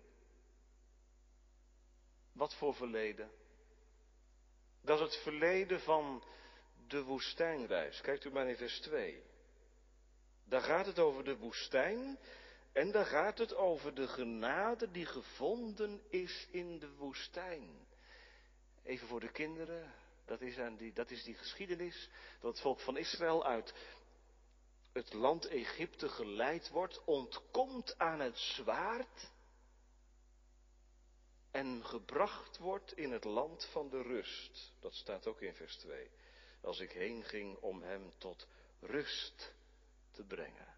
Wat 2.31 2.55
voor 2.55 2.75
verleden? 2.75 3.31
Dat 4.87 4.99
is 4.99 5.05
het 5.05 5.23
verleden 5.23 5.79
van 5.81 6.23
de 6.87 7.03
woestijnreis. 7.03 8.01
Kijkt 8.01 8.25
u 8.25 8.31
maar 8.31 8.49
in 8.49 8.55
vers 8.55 8.79
2. 8.79 9.23
Daar 10.45 10.61
gaat 10.61 10.85
het 10.85 10.99
over 10.99 11.23
de 11.23 11.37
woestijn 11.37 12.19
en 12.71 12.91
daar 12.91 13.05
gaat 13.05 13.37
het 13.37 13.55
over 13.55 13.95
de 13.95 14.07
genade 14.07 14.91
die 14.91 15.05
gevonden 15.05 16.01
is 16.09 16.47
in 16.51 16.79
de 16.79 16.89
woestijn. 16.95 17.87
Even 18.83 19.07
voor 19.07 19.19
de 19.19 19.31
kinderen, 19.31 19.93
dat 20.25 20.41
is, 20.41 20.57
aan 20.57 20.75
die, 20.75 20.93
dat 20.93 21.11
is 21.11 21.23
die 21.23 21.35
geschiedenis 21.35 22.09
dat 22.39 22.51
het 22.51 22.61
volk 22.61 22.79
van 22.79 22.97
Israël 22.97 23.45
uit 23.45 23.73
het 24.93 25.13
land 25.13 25.45
Egypte 25.47 26.09
geleid 26.09 26.69
wordt, 26.69 27.03
ontkomt 27.03 27.97
aan 27.97 28.19
het 28.19 28.37
zwaard 28.37 29.31
en 31.57 31.85
gebracht 31.85 32.57
wordt 32.57 32.97
in 32.97 33.11
het 33.11 33.23
land 33.23 33.65
van 33.65 33.89
de 33.89 34.01
rust. 34.01 34.73
Dat 34.79 34.93
staat 34.93 35.27
ook 35.27 35.41
in 35.41 35.53
vers 35.53 35.75
2. 35.75 36.09
Als 36.61 36.79
ik 36.79 36.91
heen 36.91 37.23
ging 37.23 37.57
om 37.57 37.81
hem 37.81 38.11
tot 38.17 38.47
rust 38.79 39.53
te 40.11 40.23
brengen. 40.23 40.75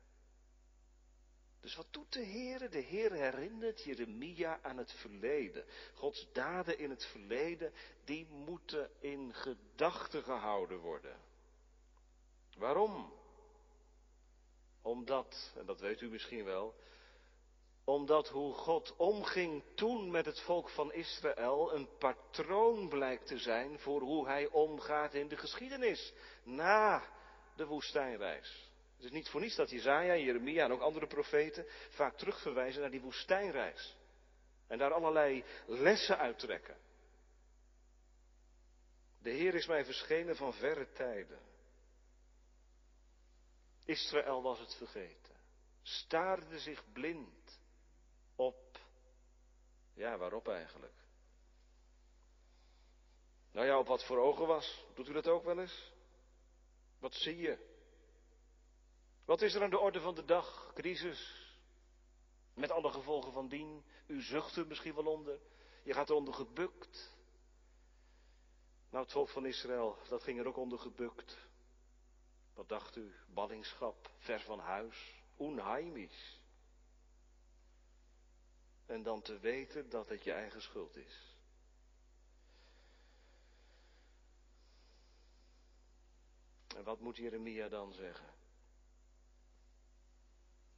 Dus 1.60 1.76
wat 1.76 1.88
doet 1.92 2.14
de 2.14 2.24
Heer? 2.24 2.70
De 2.70 2.80
Heer 2.80 3.12
herinnert 3.12 3.84
Jeremia 3.84 4.60
aan 4.62 4.78
het 4.78 4.92
verleden. 4.92 5.66
Gods 5.94 6.28
daden 6.34 6.78
in 6.78 6.90
het 6.90 7.06
verleden, 7.06 7.74
die 8.04 8.28
moeten 8.28 8.92
in 9.00 9.34
gedachten 9.34 10.24
gehouden 10.24 10.78
worden. 10.78 11.20
Waarom? 12.58 13.14
Omdat, 14.82 15.54
en 15.56 15.66
dat 15.66 15.80
weet 15.80 16.02
u 16.02 16.10
misschien 16.10 16.44
wel, 16.44 16.76
omdat 17.90 18.28
hoe 18.28 18.54
God 18.54 18.96
omging 18.96 19.64
toen 19.76 20.12
met 20.12 20.26
het 20.26 20.40
volk 20.40 20.70
van 20.70 20.94
Israël 20.94 21.74
een 21.74 21.90
patroon 21.98 22.90
blijkt 22.90 23.28
te 23.28 23.38
zijn 23.38 23.80
voor 23.80 24.02
hoe 24.02 24.28
hij 24.28 24.48
omgaat 24.48 25.14
in 25.14 25.28
de 25.28 25.38
geschiedenis 25.38 26.14
na 26.44 27.04
de 27.56 27.66
woestijnreis. 27.66 28.70
Het 28.96 29.06
is 29.06 29.12
niet 29.12 29.30
voor 29.30 29.42
niets 29.42 29.56
dat 29.56 29.70
Jezaja, 29.70 30.16
Jeremia 30.16 30.64
en 30.64 30.72
ook 30.72 30.82
andere 30.82 31.08
profeten 31.08 31.66
vaak 31.90 32.18
terugverwijzen 32.18 32.82
naar 32.82 32.92
die 32.92 33.02
woestijnreis. 33.02 33.98
En 34.68 34.78
daar 34.78 34.94
allerlei 34.94 35.44
lessen 35.66 36.18
uittrekken. 36.18 36.78
De 39.22 39.30
Heer 39.30 39.56
is 39.56 39.68
mij 39.68 39.86
verschenen 39.86 40.36
van 40.36 40.54
verre 40.54 40.92
tijden. 40.92 41.40
Israël 43.86 44.42
was 44.42 44.60
het 44.60 44.76
vergeten. 44.76 45.36
Staarde 45.82 46.60
zich 46.60 46.84
blind. 46.94 47.39
Ja, 50.00 50.18
waarop 50.18 50.48
eigenlijk? 50.48 50.94
Nou 53.52 53.66
ja, 53.66 53.80
op 53.80 53.88
wat 53.88 54.06
voor 54.06 54.18
ogen 54.18 54.48
was. 54.48 54.86
Doet 54.96 55.08
u 55.08 55.14
dat 55.14 55.28
ook 55.28 55.44
wel 55.44 55.60
eens? 55.60 55.92
Wat 57.00 57.14
zie 57.14 57.38
je? 57.38 57.58
Wat 59.26 59.42
is 59.42 59.54
er 59.54 59.64
aan 59.64 59.70
de 59.70 59.80
orde 59.80 60.00
van 60.00 60.16
de 60.16 60.26
dag? 60.26 60.72
Crisis. 60.74 61.52
Met 62.54 62.72
alle 62.72 62.92
gevolgen 62.92 63.32
van 63.32 63.48
dien. 63.48 63.84
U 64.08 64.22
zucht 64.22 64.56
er 64.56 64.68
misschien 64.68 64.96
wel 64.96 65.06
onder. 65.06 65.40
Je 65.84 65.94
gaat 65.94 66.10
eronder 66.10 66.34
gebukt. 66.34 67.18
Nou, 68.90 69.04
het 69.04 69.14
volk 69.14 69.30
van 69.30 69.46
Israël, 69.46 69.98
dat 70.10 70.24
ging 70.24 70.40
er 70.40 70.48
ook 70.48 70.58
onder 70.58 70.80
gebukt. 70.80 71.48
Wat 72.54 72.70
dacht 72.70 72.96
u? 72.96 73.14
Ballingschap, 73.28 74.12
ver 74.18 74.40
van 74.40 74.60
huis, 74.60 75.24
onheimisch. 75.36 76.39
En 78.90 79.04
dan 79.04 79.22
te 79.22 79.40
weten 79.40 79.90
dat 79.90 80.10
het 80.10 80.24
je 80.24 80.32
eigen 80.32 80.62
schuld 80.62 80.96
is. 80.96 81.36
En 86.76 86.84
wat 86.84 87.00
moet 87.00 87.18
Jeremia 87.18 87.70
dan 87.70 87.94
zeggen? 87.94 88.34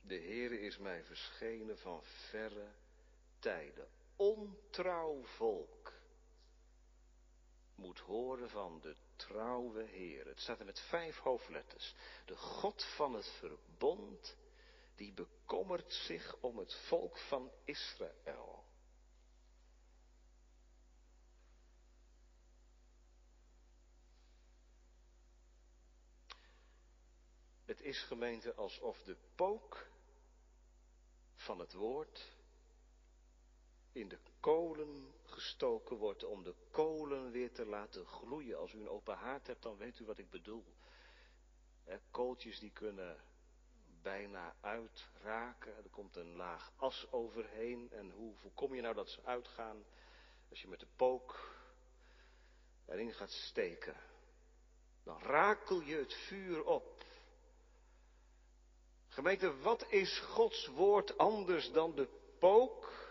De 0.02 0.20
Heere 0.20 0.60
is 0.60 0.78
mij 0.78 1.04
verschenen 1.04 1.78
van 1.78 2.04
verre 2.04 2.68
tijden. 3.40 3.88
Ontrouw 4.16 5.24
volk 5.24 5.94
moet 7.76 8.00
horen 8.00 8.50
van 8.50 8.80
de 8.82 8.96
trouwe 9.16 9.84
Heer. 9.84 10.26
Het 10.26 10.40
staat 10.40 10.60
er 10.60 10.66
met 10.66 10.80
vijf 10.80 11.18
hoofdletters. 11.18 11.96
De 12.26 12.38
God 12.38 12.84
van 12.84 13.14
het 13.14 13.28
verbond, 13.28 14.38
die 15.02 15.14
bekommert 15.14 15.94
zich 15.94 16.38
om 16.42 16.58
het 16.58 16.74
volk 16.74 17.18
van 17.18 17.52
Israël. 17.64 18.66
Het 27.66 27.82
is 27.82 28.04
gemeente 28.04 28.54
alsof 28.54 29.04
de 29.04 29.18
pook 29.36 29.90
van 31.36 31.60
het 31.60 31.74
woord 31.74 32.32
in 33.92 34.08
de 34.08 34.20
kolen 34.40 35.14
gestoken 35.24 35.98
wordt 35.98 36.24
om 36.24 36.44
de 36.44 36.56
kolen 36.72 37.32
weer 37.32 37.52
te 37.52 37.66
laten 37.66 38.06
gloeien. 38.06 38.58
Als 38.58 38.74
u 38.74 38.80
een 38.80 38.90
open 38.90 39.18
haard 39.18 39.48
hebt, 39.48 39.64
dan 39.64 39.78
weet 39.78 40.00
u 40.00 40.06
wat 40.06 40.18
ik 40.18 40.30
bedoel. 40.30 40.66
kooltjes 42.12 42.60
die 42.60 42.72
kunnen 42.72 43.31
bijna 44.02 44.56
uitraken. 44.62 45.76
Er 45.78 45.90
komt 45.92 46.16
een 46.16 46.36
laag 46.36 46.72
as 46.76 47.08
overheen. 47.12 47.90
En 47.92 48.12
hoe 48.12 48.34
voorkom 48.36 48.76
je 48.76 48.82
nou 48.82 48.96
dat 48.96 49.10
ze 49.10 49.20
uitgaan? 49.24 49.84
Als 50.50 50.62
je 50.62 50.68
met 50.68 50.80
de 50.80 50.88
pook 50.96 51.60
erin 52.86 53.14
gaat 53.14 53.32
steken. 53.32 53.96
Dan 55.04 55.20
rakel 55.22 55.82
je 55.82 55.96
het 55.96 56.14
vuur 56.14 56.64
op. 56.64 57.04
Gemeente, 59.08 59.58
wat 59.58 59.92
is 59.92 60.20
Gods 60.20 60.68
woord 60.68 61.18
anders 61.18 61.72
dan 61.72 61.96
de 61.96 62.08
pook 62.40 63.02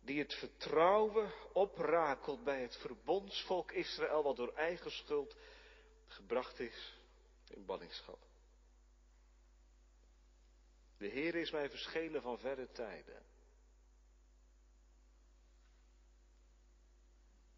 die 0.00 0.18
het 0.18 0.34
vertrouwen 0.34 1.32
oprakelt 1.52 2.44
bij 2.44 2.62
het 2.62 2.76
verbondsvolk 2.76 3.72
Israël, 3.72 4.22
wat 4.22 4.36
door 4.36 4.52
eigen 4.54 4.90
schuld 4.90 5.36
gebracht 6.06 6.60
is 6.60 6.98
in 7.48 7.64
ballingschap. 7.64 8.18
De 10.98 11.06
Heer 11.06 11.34
is 11.34 11.50
mij 11.50 11.70
verschenen 11.70 12.22
van 12.22 12.38
verre 12.38 12.70
tijden. 12.70 13.22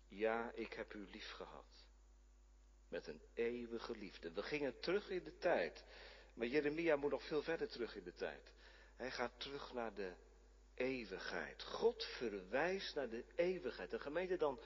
Ja, 0.08 0.52
ik 0.54 0.72
heb 0.72 0.94
u 0.94 1.08
lief 1.10 1.30
gehad. 1.30 1.84
Met 2.88 3.06
een 3.06 3.20
eeuwige 3.34 3.96
liefde. 3.96 4.32
We 4.32 4.42
gingen 4.42 4.80
terug 4.80 5.08
in 5.08 5.24
de 5.24 5.36
tijd. 5.36 5.84
Maar 6.34 6.46
Jeremia 6.46 6.96
moet 6.96 7.10
nog 7.10 7.26
veel 7.26 7.42
verder 7.42 7.68
terug 7.68 7.94
in 7.94 8.04
de 8.04 8.14
tijd. 8.14 8.52
Hij 8.96 9.10
gaat 9.10 9.40
terug 9.40 9.72
naar 9.72 9.94
de 9.94 10.14
eeuwigheid. 10.74 11.62
God 11.62 12.04
verwijst 12.04 12.94
naar 12.94 13.08
de 13.08 13.24
eeuwigheid. 13.34 13.90
De 13.90 14.00
gemeente 14.00 14.36
dan 14.36 14.60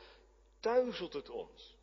duizelt 0.61 1.13
het 1.13 1.29
ons. 1.29 1.77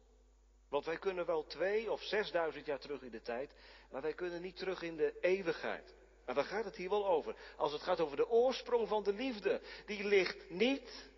Want 0.69 0.85
wij 0.85 0.97
kunnen 0.97 1.25
wel 1.25 1.45
twee 1.45 1.91
of 1.91 2.03
zesduizend 2.03 2.65
jaar 2.65 2.79
terug 2.79 3.01
in 3.01 3.11
de 3.11 3.21
tijd, 3.21 3.53
maar 3.89 4.01
wij 4.01 4.13
kunnen 4.13 4.41
niet 4.41 4.57
terug 4.57 4.81
in 4.81 4.95
de 4.95 5.19
eeuwigheid. 5.19 5.93
Maar 6.33 6.43
waar 6.43 6.51
gaat 6.51 6.65
het 6.65 6.75
hier 6.75 6.89
wel 6.89 7.07
over? 7.07 7.35
Als 7.57 7.71
het 7.71 7.81
gaat 7.81 7.99
over 7.99 8.17
de 8.17 8.29
oorsprong 8.29 8.87
van 8.87 9.03
de 9.03 9.13
liefde, 9.13 9.61
die 9.85 10.03
ligt 10.03 10.49
niet 10.49 11.09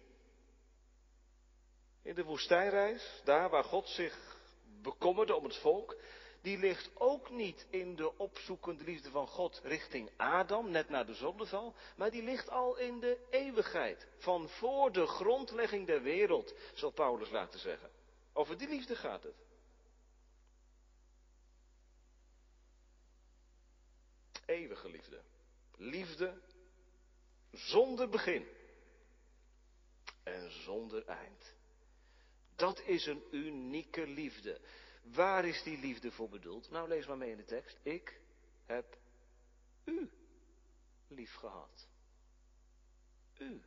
in 2.02 2.16
de 2.16 2.24
woestijnreis, 2.24 3.22
daar 3.24 3.50
waar 3.50 3.64
God 3.64 3.88
zich 3.90 4.38
bekommerde 4.82 5.36
om 5.36 5.44
het 5.44 5.56
volk, 5.56 5.96
die 6.42 6.58
ligt 6.58 6.90
ook 6.94 7.30
niet 7.30 7.68
in 7.70 7.96
de 7.96 8.18
opzoekende 8.18 8.84
liefde 8.84 9.10
van 9.10 9.28
God 9.28 9.62
richting 9.64 10.12
Adam, 10.18 10.72
net 10.72 10.90
na 10.90 11.04
de 11.04 11.14
zondeval, 11.14 11.76
maar 11.96 12.12
die 12.12 12.24
ligt 12.24 12.50
al 12.50 12.78
in 12.78 13.00
de 13.00 13.18
eeuwigheid, 13.30 14.08
van 14.18 14.50
voor 14.50 14.92
de 14.92 15.06
grondlegging 15.06 15.88
der 15.88 16.02
wereld, 16.02 16.54
zal 16.74 16.92
Paulus 16.92 17.30
laten 17.30 17.60
zeggen. 17.60 17.90
Over 18.34 18.58
die 18.58 18.68
liefde 18.68 18.96
gaat 18.96 19.24
het. 19.24 19.43
Eeuwige 24.46 24.90
liefde. 24.90 25.22
Liefde 25.78 26.42
zonder 27.52 28.10
begin 28.10 28.48
en 30.24 30.52
zonder 30.52 31.06
eind. 31.06 31.54
Dat 32.56 32.80
is 32.80 33.06
een 33.06 33.24
unieke 33.32 34.08
liefde. 34.08 34.62
Waar 35.04 35.46
is 35.46 35.64
die 35.64 35.78
liefde 35.78 36.12
voor 36.12 36.30
bedoeld? 36.30 36.70
Nou, 36.70 36.88
lees 36.88 37.08
maar 37.08 37.18
mee 37.18 37.32
in 37.32 37.38
de 37.38 37.46
tekst. 37.46 37.80
Ik 37.84 38.22
heb 38.66 38.98
u 39.86 40.12
lief 41.08 41.34
gehad. 41.34 41.88
U. 43.38 43.62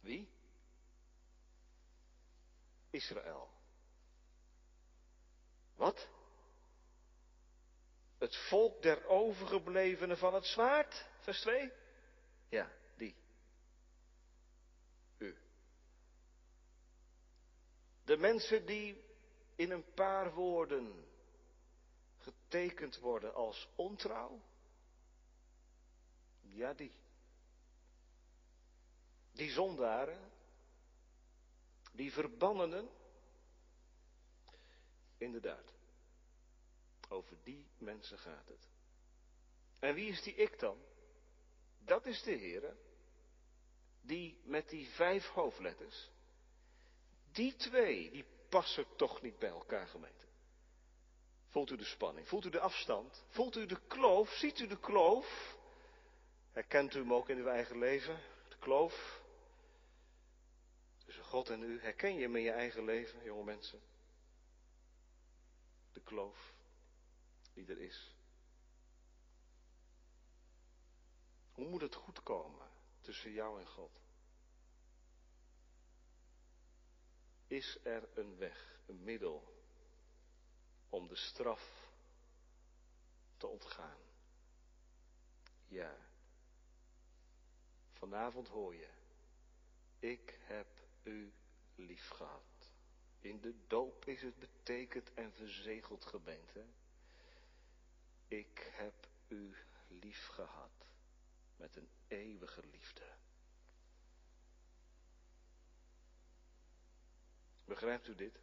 Wie? 0.00 0.28
Israël. 2.90 3.50
Wat? 5.74 6.08
Het 8.26 8.36
volk 8.36 8.82
der 8.82 9.06
overgeblevenen 9.06 10.18
van 10.18 10.34
het 10.34 10.46
zwaard, 10.46 11.06
vers 11.20 11.40
2? 11.40 11.72
Ja, 12.48 12.72
die. 12.96 13.14
U. 15.18 15.36
De 18.04 18.16
mensen 18.16 18.66
die 18.66 19.04
in 19.54 19.70
een 19.70 19.92
paar 19.94 20.32
woorden 20.32 21.04
getekend 22.18 22.98
worden 22.98 23.34
als 23.34 23.68
ontrouw? 23.74 24.40
Ja, 26.40 26.74
die. 26.74 26.92
Die 29.32 29.50
zondaren, 29.50 30.30
die 31.92 32.12
verbannenen, 32.12 32.88
inderdaad. 35.16 35.75
Over 37.08 37.36
die 37.42 37.66
mensen 37.78 38.18
gaat 38.18 38.48
het. 38.48 38.68
En 39.78 39.94
wie 39.94 40.10
is 40.10 40.22
die 40.22 40.34
ik 40.34 40.58
dan? 40.58 40.78
Dat 41.78 42.06
is 42.06 42.22
de 42.22 42.32
Heer, 42.32 42.76
die 44.00 44.40
met 44.44 44.68
die 44.68 44.88
vijf 44.88 45.28
hoofdletters, 45.28 46.10
die 47.32 47.56
twee, 47.56 48.10
die 48.10 48.24
passen 48.48 48.86
toch 48.96 49.22
niet 49.22 49.38
bij 49.38 49.48
elkaar 49.48 49.86
gemeente. 49.86 50.24
Voelt 51.48 51.70
u 51.70 51.76
de 51.76 51.84
spanning? 51.84 52.28
Voelt 52.28 52.44
u 52.44 52.50
de 52.50 52.60
afstand? 52.60 53.24
Voelt 53.28 53.56
u 53.56 53.66
de 53.66 53.80
kloof? 53.86 54.30
Ziet 54.30 54.58
u 54.58 54.66
de 54.66 54.78
kloof? 54.78 55.56
Herkent 56.52 56.94
u 56.94 56.98
hem 56.98 57.14
ook 57.14 57.28
in 57.28 57.38
uw 57.38 57.46
eigen 57.46 57.78
leven? 57.78 58.20
De 58.48 58.56
kloof 58.58 59.22
tussen 61.04 61.24
God 61.24 61.50
en 61.50 61.62
u. 61.62 61.80
Herken 61.80 62.14
je 62.14 62.22
hem 62.22 62.36
in 62.36 62.42
je 62.42 62.50
eigen 62.50 62.84
leven, 62.84 63.24
jonge 63.24 63.44
mensen? 63.44 63.80
De 65.92 66.00
kloof 66.00 66.54
die 67.56 67.66
er 67.66 67.80
is. 67.80 68.14
Hoe 71.52 71.68
moet 71.68 71.80
het 71.80 71.94
goed 71.94 72.22
komen 72.22 72.68
tussen 73.00 73.32
jou 73.32 73.60
en 73.60 73.66
God? 73.66 74.00
Is 77.46 77.78
er 77.82 78.18
een 78.18 78.36
weg, 78.36 78.80
een 78.86 79.04
middel 79.04 79.54
om 80.88 81.08
de 81.08 81.16
straf 81.16 81.90
te 83.36 83.46
ontgaan? 83.46 84.00
Ja. 85.66 85.96
Vanavond 87.92 88.48
hoor 88.48 88.74
je, 88.74 88.90
ik 89.98 90.38
heb 90.40 90.66
u 91.02 91.32
lief 91.74 92.08
gehad. 92.08 92.72
In 93.20 93.40
de 93.40 93.66
doop 93.66 94.04
is 94.04 94.22
het 94.22 94.38
betekend 94.38 95.14
en 95.14 95.32
verzegeld 95.32 96.04
gemeente. 96.04 96.66
Ik 98.28 98.70
heb 98.72 99.08
u 99.28 99.56
lief 99.88 100.26
gehad 100.26 100.86
met 101.56 101.76
een 101.76 101.88
eeuwige 102.08 102.62
liefde. 102.70 103.04
Begrijpt 107.64 108.08
u 108.08 108.14
dit? 108.14 108.38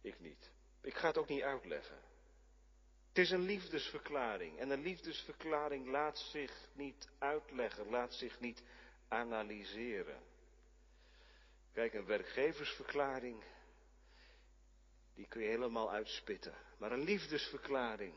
Ik 0.00 0.20
niet. 0.20 0.50
Ik 0.80 0.94
ga 0.94 1.06
het 1.06 1.18
ook 1.18 1.28
niet 1.28 1.42
uitleggen. 1.42 2.00
Het 3.08 3.18
is 3.18 3.30
een 3.30 3.42
liefdesverklaring 3.42 4.58
en 4.58 4.70
een 4.70 4.82
liefdesverklaring 4.82 5.86
laat 5.86 6.18
zich 6.18 6.68
niet 6.72 7.08
uitleggen, 7.18 7.90
laat 7.90 8.14
zich 8.14 8.40
niet 8.40 8.62
analyseren. 9.08 10.22
Kijk, 11.72 11.94
een 11.94 12.04
werkgeversverklaring 12.04 13.42
die 15.22 15.30
kun 15.30 15.42
je 15.42 15.48
helemaal 15.48 15.90
uitspitten. 15.90 16.54
Maar 16.78 16.92
een 16.92 17.04
liefdesverklaring, 17.04 18.14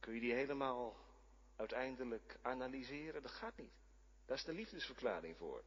kun 0.00 0.14
je 0.14 0.20
die 0.20 0.34
helemaal 0.34 0.96
uiteindelijk 1.56 2.36
analyseren? 2.42 3.22
Dat 3.22 3.30
gaat 3.30 3.56
niet. 3.56 3.72
Daar 4.26 4.36
is 4.36 4.44
de 4.44 4.52
liefdesverklaring 4.52 5.36
voor. 5.36 5.64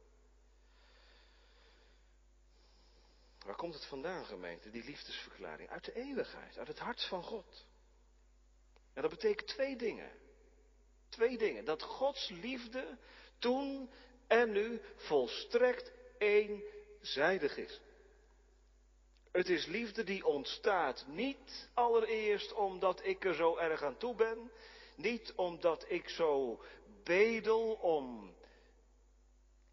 Waar 3.38 3.56
komt 3.56 3.74
het 3.74 3.86
vandaan, 3.86 4.24
gemeente, 4.24 4.70
die 4.70 4.84
liefdesverklaring? 4.84 5.68
Uit 5.68 5.84
de 5.84 5.94
eeuwigheid, 5.94 6.58
uit 6.58 6.68
het 6.68 6.78
hart 6.78 7.04
van 7.04 7.22
God. 7.22 7.66
En 8.92 9.02
dat 9.02 9.10
betekent 9.10 9.48
twee 9.48 9.76
dingen. 9.76 10.10
Twee 11.08 11.38
dingen. 11.38 11.64
Dat 11.64 11.82
Gods 11.82 12.28
liefde 12.28 12.98
toen 13.38 13.90
en 14.26 14.50
nu 14.52 14.80
volstrekt 14.96 15.92
eenzijdig 16.18 17.56
is. 17.56 17.80
Het 19.30 19.48
is 19.48 19.66
liefde 19.66 20.04
die 20.04 20.26
ontstaat 20.26 21.04
niet 21.06 21.70
allereerst 21.74 22.52
omdat 22.52 23.04
ik 23.04 23.24
er 23.24 23.34
zo 23.34 23.56
erg 23.56 23.82
aan 23.82 23.96
toe 23.96 24.14
ben, 24.14 24.50
niet 24.94 25.32
omdat 25.36 25.84
ik 25.88 26.08
zo 26.08 26.60
bedel 27.04 27.72
om 27.72 28.34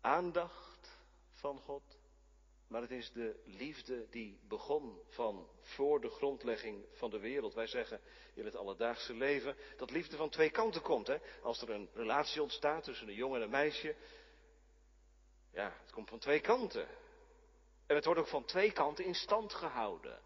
aandacht 0.02 1.00
van 1.32 1.60
God, 1.60 1.98
maar 2.68 2.82
het 2.82 2.92
is 2.92 3.12
de 3.12 3.42
liefde 3.46 4.08
die 4.10 4.40
begon 4.48 5.00
van 5.10 5.48
voor 5.62 6.02
de 6.02 6.10
grondlegging 6.10 6.86
van 6.94 7.10
de 7.10 7.20
wereld. 7.20 7.54
Wij 7.54 7.68
zeggen 7.68 8.02
in 8.34 8.46
het 8.46 8.56
alledaagse 8.56 9.14
leven 9.14 9.56
dat 9.78 9.92
liefde 9.92 10.18
van 10.18 10.30
twee 10.30 10.50
kanten 10.50 10.82
komt. 10.82 11.08
Hè? 11.08 11.18
Als 11.42 11.62
er 11.62 11.70
een 11.70 11.90
relatie 11.94 12.42
ontstaat 12.42 12.84
tussen 12.84 13.08
een 13.08 13.14
jongen 13.14 13.38
en 13.38 13.44
een 13.44 13.50
meisje, 13.50 13.96
ja, 15.52 15.78
het 15.82 15.92
komt 15.92 16.10
van 16.10 16.20
twee 16.20 16.40
kanten. 16.40 16.88
En 17.88 17.96
het 17.96 18.06
wordt 18.06 18.20
ook 18.20 18.28
van 18.28 18.46
twee 18.46 18.72
kanten 18.72 19.06
in 19.06 19.16
stand 19.16 19.54
gehouden. 19.54 20.20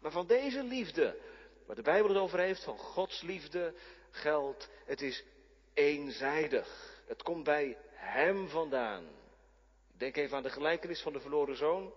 Maar 0.00 0.10
van 0.10 0.26
deze 0.26 0.62
liefde, 0.62 1.18
waar 1.66 1.76
de 1.76 1.82
Bijbel 1.82 2.08
het 2.08 2.18
over 2.18 2.38
heeft, 2.38 2.64
van 2.64 2.78
Gods 2.78 3.22
liefde, 3.22 3.74
geldt, 4.10 4.68
het 4.84 5.00
is 5.00 5.24
eenzijdig. 5.74 7.00
Het 7.06 7.22
komt 7.22 7.44
bij 7.44 7.76
Hem 7.90 8.48
vandaan. 8.48 9.08
Denk 9.92 10.16
even 10.16 10.36
aan 10.36 10.42
de 10.42 10.50
gelijkenis 10.50 11.02
van 11.02 11.12
de 11.12 11.20
verloren 11.20 11.56
zoon. 11.56 11.92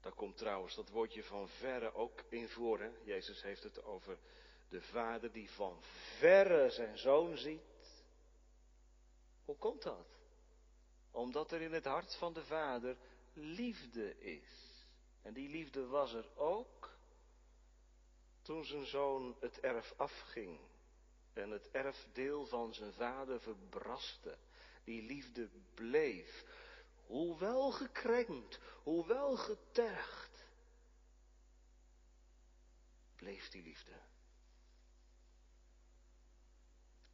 Daar 0.00 0.12
komt 0.12 0.36
trouwens 0.36 0.74
dat 0.74 0.88
woordje 0.88 1.24
van 1.24 1.48
verre 1.48 1.94
ook 1.94 2.22
in 2.28 2.48
voor. 2.48 2.80
Hè? 2.80 2.90
Jezus 3.04 3.42
heeft 3.42 3.62
het 3.62 3.84
over 3.84 4.18
de 4.68 4.80
vader 4.80 5.32
die 5.32 5.50
van 5.50 5.78
verre 6.18 6.70
zijn 6.70 6.98
zoon 6.98 7.36
ziet. 7.36 7.60
Hoe 9.44 9.56
komt 9.56 9.82
dat? 9.82 10.06
Omdat 11.12 11.52
er 11.52 11.60
in 11.60 11.72
het 11.72 11.84
hart 11.84 12.14
van 12.14 12.32
de 12.32 12.44
vader 12.44 12.96
liefde 13.32 14.18
is. 14.20 14.86
En 15.22 15.32
die 15.32 15.48
liefde 15.48 15.86
was 15.86 16.12
er 16.12 16.26
ook 16.34 16.90
toen 18.42 18.64
zijn 18.64 18.86
zoon 18.86 19.36
het 19.40 19.60
erf 19.60 19.94
afging 19.96 20.58
en 21.32 21.50
het 21.50 21.70
erfdeel 21.70 22.46
van 22.46 22.74
zijn 22.74 22.92
vader 22.92 23.40
verbraste. 23.40 24.38
Die 24.84 25.02
liefde 25.02 25.48
bleef, 25.74 26.44
hoewel 27.06 27.72
gekrenkt, 27.72 28.60
hoewel 28.82 29.36
getergd, 29.36 30.46
bleef 33.16 33.48
die 33.48 33.62
liefde. 33.62 34.00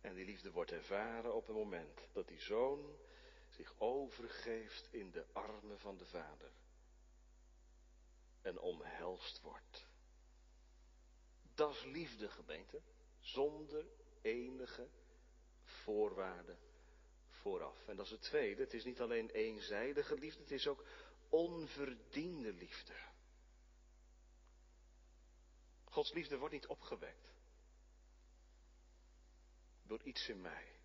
En 0.00 0.14
die 0.14 0.24
liefde 0.24 0.50
wordt 0.50 0.72
ervaren 0.72 1.34
op 1.34 1.46
het 1.46 1.56
moment 1.56 2.00
dat 2.12 2.28
die 2.28 2.40
zoon 2.40 2.96
zich 3.58 3.74
overgeeft 3.78 4.88
in 4.90 5.10
de 5.10 5.26
armen 5.32 5.78
van 5.78 5.96
de 5.96 6.06
vader 6.06 6.52
en 8.42 8.58
omhelst 8.58 9.40
wordt. 9.40 9.86
Dat 11.54 11.74
is 11.74 11.84
liefde, 11.84 12.28
gemeente, 12.28 12.82
zonder 13.18 13.86
enige 14.20 14.88
voorwaarde 15.62 16.56
vooraf. 17.30 17.88
En 17.88 17.96
dat 17.96 18.04
is 18.04 18.10
het 18.10 18.22
tweede, 18.22 18.62
het 18.62 18.74
is 18.74 18.84
niet 18.84 19.00
alleen 19.00 19.30
eenzijdige 19.30 20.18
liefde, 20.18 20.40
het 20.40 20.50
is 20.50 20.66
ook 20.66 20.84
onverdiende 21.28 22.52
liefde. 22.52 22.94
Gods 25.84 26.12
liefde 26.12 26.38
wordt 26.38 26.54
niet 26.54 26.66
opgewekt 26.66 27.28
door 29.82 30.02
iets 30.02 30.28
in 30.28 30.40
mij. 30.40 30.76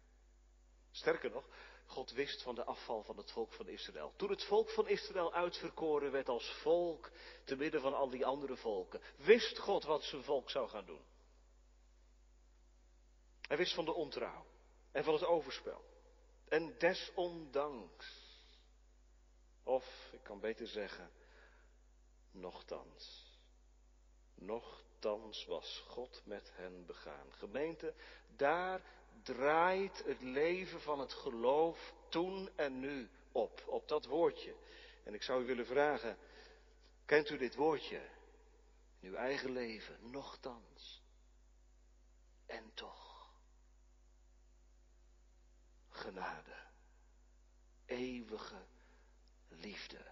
Sterker 0.92 1.32
nog, 1.32 1.48
God 1.86 2.12
wist 2.12 2.42
van 2.42 2.56
de 2.56 2.64
afval 2.64 3.04
van 3.04 3.18
het 3.18 3.32
volk 3.32 3.54
van 3.54 3.68
Israël. 3.68 4.14
Toen 4.16 4.30
het 4.30 4.44
volk 4.44 4.70
van 4.70 4.88
Israël 4.88 5.34
uitverkoren 5.34 6.12
werd 6.12 6.30
als 6.30 6.52
volk, 6.62 7.12
te 7.44 7.56
midden 7.56 7.82
van 7.82 7.94
al 7.94 8.10
die 8.10 8.26
andere 8.26 8.56
volken, 8.56 9.02
wist 9.16 9.58
God 9.58 9.84
wat 9.84 10.04
zijn 10.04 10.24
volk 10.24 10.50
zou 10.50 10.70
gaan 10.70 10.86
doen. 10.86 11.02
Hij 13.48 13.58
wist 13.58 13.74
van 13.74 13.86
de 13.86 13.94
ontrouw 13.94 14.46
en 14.92 15.04
van 15.04 15.14
het 15.14 15.26
overspel. 15.26 15.84
En 16.48 16.76
desondanks, 16.78 18.36
of 19.64 20.10
ik 20.12 20.24
kan 20.24 20.40
beter 20.40 20.68
zeggen, 20.68 21.12
nochtans, 22.32 23.32
nochtans 24.36 25.46
was 25.46 25.84
God 25.88 26.22
met 26.26 26.52
hen 26.54 26.86
begaan. 26.86 27.34
Gemeente, 27.34 27.94
daar 28.36 28.82
draait 29.24 30.04
het 30.06 30.22
leven 30.22 30.82
van 30.82 31.00
het 31.00 31.14
geloof 31.14 31.94
toen 32.10 32.50
en 32.56 32.80
nu 32.80 33.10
op, 33.32 33.64
op 33.68 33.88
dat 33.88 34.06
woordje. 34.06 34.56
En 35.04 35.14
ik 35.14 35.24
zou 35.24 35.44
u 35.44 35.46
willen 35.46 35.66
vragen, 35.66 36.18
kent 37.06 37.30
u 37.30 37.38
dit 37.38 37.56
woordje? 37.56 38.02
In 39.00 39.10
uw 39.10 39.16
eigen 39.16 39.52
leven, 39.52 40.12
nochtans. 40.12 41.02
En 42.46 42.72
toch. 42.74 43.32
Genade. 45.90 46.56
Eeuwige 47.86 48.66
liefde. 49.48 50.12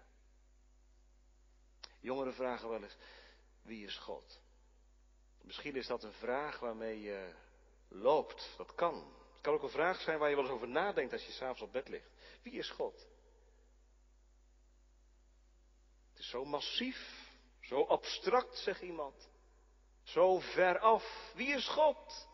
Jongeren 2.00 2.34
vragen 2.34 2.70
wel 2.70 2.84
eens, 2.84 2.98
wie 3.62 3.86
is 3.86 3.98
God? 3.98 4.42
Misschien 5.42 5.76
is 5.76 5.88
dat 5.88 6.04
een 6.04 6.14
vraag 6.14 6.60
waarmee 6.60 7.02
je 7.02 7.34
loopt. 7.92 8.54
Dat 8.58 8.76
kan. 8.76 8.96
Het 9.34 9.42
kan 9.42 9.54
ook 9.54 9.64
een 9.64 9.70
vraag 9.70 10.02
zijn 10.02 10.20
waar 10.20 10.30
je 10.30 10.36
wel 10.36 10.44
eens 10.44 10.54
over 10.54 10.68
nadenkt 10.68 11.14
als 11.14 11.26
je 11.26 11.32
s'avonds 11.32 11.62
op 11.62 11.72
bed 11.72 11.88
ligt. 11.88 12.10
Wie 12.42 12.54
is 12.54 12.70
God? 12.70 13.08
Het 16.10 16.20
is 16.20 16.30
zo 16.30 16.46
massief, 16.46 17.30
zo 17.62 17.84
abstract, 17.84 18.58
zegt 18.58 18.82
iemand. 18.82 19.30
Zo 20.04 20.40
ver 20.40 20.80
af. 20.80 21.32
Wie 21.36 21.54
is 21.54 21.68
God? 21.68 22.28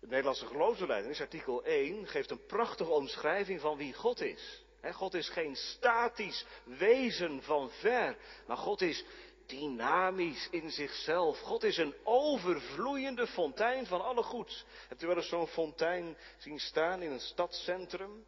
De 0.00 0.06
Nederlandse 0.06 0.46
geloofsbelijdenis, 0.46 1.20
artikel 1.20 1.64
1, 1.64 2.06
geeft 2.06 2.30
een 2.30 2.46
prachtige 2.46 2.90
omschrijving 2.90 3.60
van 3.60 3.76
wie 3.76 3.94
God 3.94 4.20
is. 4.20 4.64
God 4.90 5.14
is 5.14 5.28
geen 5.28 5.56
statisch 5.56 6.46
wezen 6.64 7.42
van 7.42 7.70
ver, 7.70 8.16
maar 8.46 8.56
God 8.56 8.80
is 8.80 9.04
dynamisch 9.46 10.48
in 10.50 10.70
zichzelf. 10.70 11.40
God 11.40 11.62
is 11.62 11.76
een 11.76 11.94
overvloeiende 12.04 13.26
fontein 13.26 13.86
van 13.86 14.04
alle 14.04 14.22
goeds. 14.22 14.64
Hebt 14.88 15.02
u 15.02 15.06
wel 15.06 15.16
eens 15.16 15.28
zo'n 15.28 15.46
fontein 15.46 16.16
zien 16.38 16.58
staan 16.58 17.02
in 17.02 17.10
een 17.10 17.20
stadscentrum? 17.20 18.24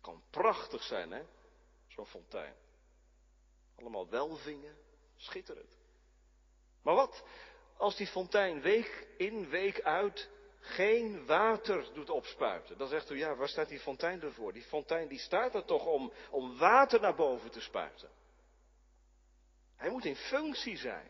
Kan 0.00 0.22
prachtig 0.30 0.82
zijn, 0.82 1.10
hè? 1.10 1.22
Zo'n 1.88 2.06
fontein. 2.06 2.54
Allemaal 3.78 4.08
welvingen, 4.08 4.76
schitterend. 5.16 5.76
Maar 6.82 6.94
wat 6.94 7.24
als 7.76 7.96
die 7.96 8.06
fontein 8.06 8.60
week 8.60 9.06
in, 9.16 9.48
week 9.48 9.82
uit 9.82 10.28
geen 10.60 11.26
water 11.26 11.92
doet 11.94 12.10
opspuiten? 12.10 12.78
Dan 12.78 12.88
zegt 12.88 13.10
u, 13.10 13.18
ja, 13.18 13.36
waar 13.36 13.48
staat 13.48 13.68
die 13.68 13.80
fontein 13.80 14.22
ervoor? 14.22 14.52
Die 14.52 14.62
fontein 14.62 15.08
die 15.08 15.18
staat 15.18 15.54
er 15.54 15.64
toch 15.64 15.84
om, 15.84 16.12
om 16.30 16.58
water 16.58 17.00
naar 17.00 17.14
boven 17.14 17.50
te 17.50 17.60
spuiten. 17.60 18.10
Hij 19.78 19.90
moet 19.90 20.04
in 20.04 20.16
functie 20.16 20.76
zijn. 20.76 21.08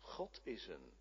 God 0.00 0.40
is 0.42 0.66
een 0.66 0.92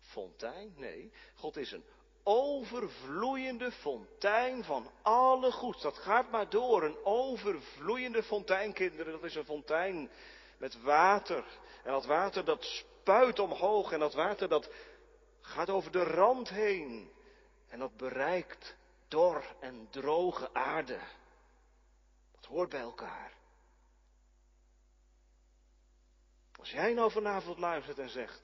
fontein? 0.00 0.74
Nee, 0.76 1.12
God 1.34 1.56
is 1.56 1.72
een 1.72 1.84
overvloeiende 2.22 3.72
fontein 3.72 4.64
van 4.64 4.90
alle 5.02 5.52
goeds. 5.52 5.82
Dat 5.82 5.98
gaat 5.98 6.30
maar 6.30 6.50
door. 6.50 6.82
Een 6.82 7.04
overvloeiende 7.04 8.22
fontein, 8.22 8.72
kinderen. 8.72 9.12
Dat 9.12 9.24
is 9.24 9.34
een 9.34 9.44
fontein 9.44 10.10
met 10.58 10.82
water. 10.82 11.44
En 11.84 11.92
dat 11.92 12.06
water 12.06 12.44
dat 12.44 12.64
spuit 12.64 13.38
omhoog. 13.38 13.92
En 13.92 13.98
dat 13.98 14.14
water 14.14 14.48
dat 14.48 14.70
gaat 15.40 15.70
over 15.70 15.92
de 15.92 16.04
rand 16.04 16.48
heen. 16.48 17.10
En 17.68 17.78
dat 17.78 17.96
bereikt 17.96 18.76
dor 19.08 19.44
en 19.60 19.88
droge 19.90 20.54
aarde. 20.54 20.98
Hoort 22.54 22.68
bij 22.70 22.80
elkaar. 22.80 23.32
Als 26.58 26.70
jij 26.70 26.92
nou 26.92 27.10
vanavond 27.10 27.58
luistert 27.58 27.98
en 27.98 28.08
zegt, 28.08 28.40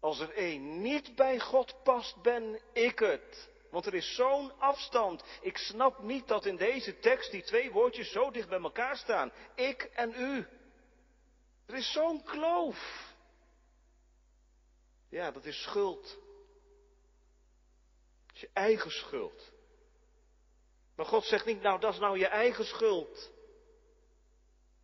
als 0.00 0.20
er 0.20 0.34
één 0.34 0.82
niet 0.82 1.14
bij 1.14 1.40
God 1.40 1.82
past, 1.82 2.22
ben 2.22 2.60
ik 2.72 2.98
het. 2.98 3.48
Want 3.70 3.86
er 3.86 3.94
is 3.94 4.14
zo'n 4.14 4.58
afstand. 4.58 5.24
Ik 5.40 5.56
snap 5.56 6.02
niet 6.02 6.28
dat 6.28 6.46
in 6.46 6.56
deze 6.56 6.98
tekst 6.98 7.30
die 7.30 7.42
twee 7.42 7.72
woordjes 7.72 8.12
zo 8.12 8.30
dicht 8.30 8.48
bij 8.48 8.60
elkaar 8.60 8.96
staan. 8.96 9.32
Ik 9.54 9.82
en 9.82 10.14
u. 10.16 10.46
Er 11.66 11.74
is 11.74 11.92
zo'n 11.92 12.22
kloof. 12.22 13.12
Ja, 15.08 15.30
dat 15.30 15.44
is 15.44 15.62
schuld. 15.62 16.02
Dat 18.26 18.34
is 18.34 18.40
je 18.40 18.50
eigen 18.52 18.90
schuld. 18.90 19.52
Maar 20.94 21.06
God 21.06 21.24
zegt 21.24 21.44
niet, 21.44 21.60
nou 21.60 21.80
dat 21.80 21.92
is 21.92 21.98
nou 21.98 22.18
je 22.18 22.26
eigen 22.26 22.64
schuld. 22.64 23.32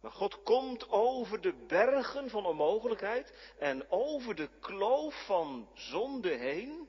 Maar 0.00 0.12
God 0.12 0.42
komt 0.42 0.88
over 0.88 1.40
de 1.40 1.64
bergen 1.66 2.30
van 2.30 2.46
onmogelijkheid 2.46 3.54
en 3.58 3.90
over 3.90 4.34
de 4.34 4.48
kloof 4.60 5.24
van 5.26 5.68
zonde 5.74 6.36
heen. 6.36 6.88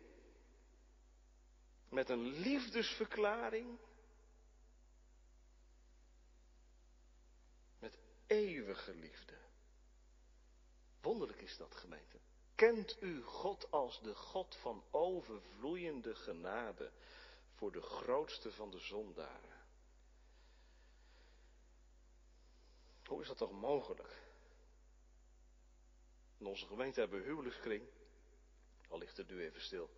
Met 1.89 2.10
een 2.10 2.39
liefdesverklaring. 2.39 3.79
Met 7.79 7.97
eeuwige 8.27 8.93
liefde. 8.93 9.38
Wonderlijk 11.01 11.41
is 11.41 11.57
dat, 11.57 11.75
gemeente. 11.75 12.17
Kent 12.55 12.97
u 13.01 13.23
God 13.23 13.71
als 13.71 14.01
de 14.01 14.15
God 14.15 14.57
van 14.62 14.84
overvloeiende 14.91 16.15
genade? 16.15 16.91
Voor 17.62 17.71
de 17.71 17.82
grootste 17.82 18.52
van 18.52 18.71
de 18.71 18.80
zondaren. 18.80 19.60
Hoe 23.06 23.21
is 23.21 23.28
dat 23.28 23.38
toch 23.38 23.52
mogelijk? 23.52 24.21
In 26.38 26.45
onze 26.45 26.65
gemeente 26.65 27.00
hebben 27.00 27.19
we 27.19 27.26
huwelijkskring. 27.26 27.84
Al 28.88 28.97
ligt 28.97 29.17
het 29.17 29.30
nu 29.30 29.43
even 29.43 29.62
stil. 29.62 29.89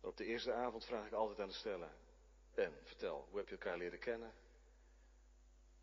Maar 0.00 0.10
op 0.10 0.16
de 0.16 0.24
eerste 0.24 0.52
avond 0.52 0.84
vraag 0.84 1.06
ik 1.06 1.12
altijd 1.12 1.40
aan 1.40 1.48
de 1.48 1.54
stellen. 1.54 1.92
En 2.54 2.78
vertel, 2.82 3.26
hoe 3.28 3.38
heb 3.38 3.48
je 3.48 3.54
elkaar 3.54 3.78
leren 3.78 3.98
kennen? 3.98 4.34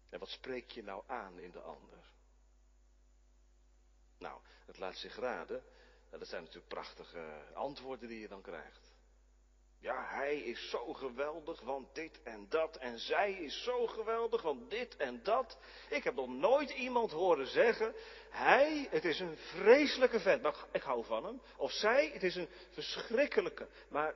En 0.10 0.20
wat 0.20 0.30
spreek 0.30 0.72
je 0.72 0.84
nou 0.84 1.04
aan 1.08 1.40
in 1.40 1.52
de 1.52 1.62
ander? 1.62 2.14
Nou, 4.18 4.42
het 4.66 4.78
laat 4.78 4.98
zich 4.98 5.16
raden. 5.16 5.64
Dat 6.10 6.28
zijn 6.28 6.44
natuurlijk 6.44 6.74
prachtige 6.74 7.52
antwoorden 7.54 8.08
die 8.08 8.20
je 8.20 8.28
dan 8.28 8.42
krijgt. 8.42 8.91
Ja, 9.82 10.06
hij 10.08 10.38
is 10.40 10.70
zo 10.70 10.94
geweldig, 10.94 11.62
want 11.62 11.96
dit 11.96 12.22
en 12.24 12.50
dat. 12.50 12.78
En 12.78 13.00
zij 13.00 13.34
is 13.34 13.64
zo 13.64 13.88
geweldig, 13.88 14.42
want 14.42 14.70
dit 14.70 14.96
en 14.96 15.24
dat. 15.24 15.58
Ik 15.90 16.04
heb 16.04 16.16
nog 16.16 16.28
nooit 16.28 16.70
iemand 16.70 17.12
horen 17.12 17.48
zeggen, 17.48 17.96
hij, 18.30 18.88
het 18.90 19.06
is 19.06 19.20
een 19.20 19.38
vreselijke 19.38 20.20
vent, 20.20 20.42
maar 20.42 20.66
ik 20.72 20.82
hou 20.82 21.06
van 21.06 21.26
hem. 21.26 21.42
Of 21.58 21.72
zij, 21.72 22.10
het 22.14 22.24
is 22.24 22.36
een 22.36 22.50
verschrikkelijke, 22.70 23.68
maar 23.90 24.16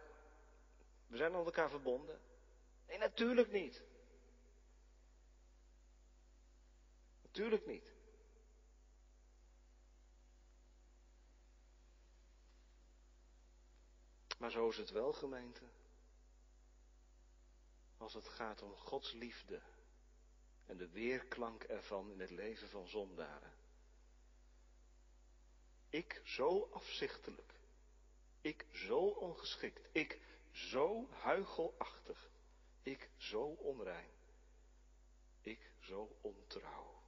we 1.07 1.17
zijn 1.17 1.33
aan 1.33 1.45
elkaar 1.45 1.69
verbonden. 1.69 2.19
Nee, 2.87 2.97
natuurlijk 2.97 3.51
niet. 3.51 3.83
Natuurlijk 7.21 7.65
niet. 7.65 7.94
Maar 14.37 14.51
zo 14.51 14.69
is 14.69 14.77
het 14.77 14.89
wel, 14.89 15.13
gemeente. 15.13 15.63
Als 17.97 18.13
het 18.13 18.27
gaat 18.27 18.61
om 18.61 18.75
Gods 18.75 19.11
liefde 19.11 19.61
en 20.65 20.77
de 20.77 20.89
weerklank 20.89 21.63
ervan 21.63 22.11
in 22.11 22.19
het 22.19 22.29
leven 22.29 22.69
van 22.69 22.87
zondaren. 22.87 23.53
Ik 25.89 26.21
zo 26.23 26.69
afzichtelijk, 26.71 27.53
ik 28.41 28.65
zo 28.71 28.99
ongeschikt, 29.07 29.87
ik 29.91 30.19
zo 30.51 31.09
huichelachtig, 31.09 32.29
ik 32.81 33.09
zo 33.17 33.43
onrein, 33.43 34.11
ik 35.41 35.71
zo 35.79 36.17
ontrouw. 36.21 37.01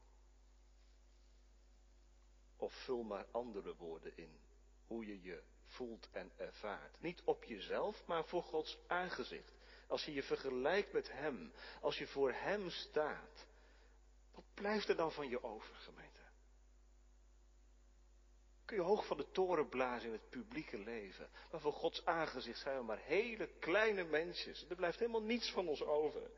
Of 2.56 2.74
vul 2.74 3.04
maar 3.04 3.26
andere 3.32 3.76
woorden 3.76 4.18
in, 4.18 4.40
hoe 4.88 5.06
je 5.06 5.22
je 5.22 5.44
voelt 5.68 6.10
en 6.12 6.32
ervaart. 6.36 7.02
Niet 7.02 7.22
op 7.24 7.44
jezelf, 7.44 8.06
maar 8.06 8.26
voor 8.26 8.44
Gods 8.44 8.78
aangezicht. 8.88 9.54
Als 9.88 10.06
je 10.06 10.14
je 10.14 10.24
vergelijkt 10.24 10.94
met 10.94 11.12
Hem, 11.12 11.52
als 11.82 11.98
je 11.98 12.08
voor 12.08 12.32
Hem 12.32 12.70
staat, 12.70 13.46
wat 14.34 14.44
blijft 14.54 14.90
er 14.90 14.96
dan 14.96 15.12
van 15.12 15.30
je 15.30 15.44
over, 15.44 15.76
gemeente? 15.76 16.20
Kun 18.66 18.78
je 18.78 18.84
hoog 18.84 19.06
van 19.06 19.18
de 19.18 19.32
toren 19.32 19.70
blazen 19.70 20.08
in 20.08 20.14
het 20.14 20.30
publieke 20.30 20.78
leven, 20.78 21.30
maar 21.52 21.62
voor 21.62 21.74
Gods 21.74 22.06
aangezicht 22.06 22.60
zijn 22.60 22.78
we 22.78 22.84
maar 22.84 23.00
hele 23.00 23.50
kleine 23.60 24.04
mensjes. 24.04 24.66
Er 24.70 24.76
blijft 24.76 25.00
helemaal 25.00 25.22
niets 25.22 25.52
van 25.52 25.68
ons 25.68 25.84
over. 25.84 26.30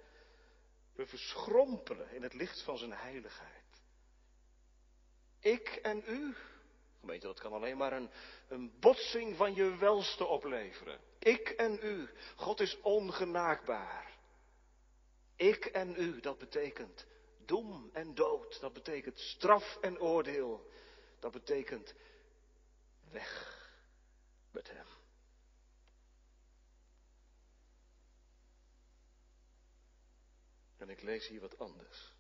We 0.94 1.06
verschrompelen 1.08 2.12
in 2.12 2.24
het 2.24 2.34
licht 2.34 2.62
van 2.62 2.78
Zijn 2.78 2.94
heiligheid. 2.94 3.82
Ik 5.40 5.68
en 5.68 6.04
u, 6.08 6.36
Gemeente, 7.00 7.28
dat 7.28 7.40
kan 7.40 7.54
alleen 7.54 7.78
maar 7.78 7.94
een, 7.94 8.10
een 8.48 8.80
botsing 8.80 9.36
van 9.36 9.54
je 9.54 9.78
welste 9.78 10.26
opleveren. 10.26 11.00
Ik 11.20 11.50
en 11.50 11.80
u, 11.82 12.10
God 12.36 12.60
is 12.60 12.82
ongenaakbaar. 12.82 14.18
Ik 15.36 15.66
en 15.66 15.96
u, 15.98 16.20
dat 16.20 16.38
betekent 16.38 17.06
doem 17.46 17.90
en 17.94 18.16
dood. 18.16 18.60
Dat 18.60 18.74
betekent 18.74 19.20
straf 19.20 19.78
en 19.82 20.00
oordeel. 20.00 20.70
Dat 21.20 21.32
betekent 21.32 21.94
weg 23.12 23.58
met 24.52 24.70
hem. 24.70 24.86
En 30.78 30.90
ik 30.90 31.02
lees 31.02 31.28
hier 31.28 31.42
wat 31.42 31.60
anders. 31.60 32.14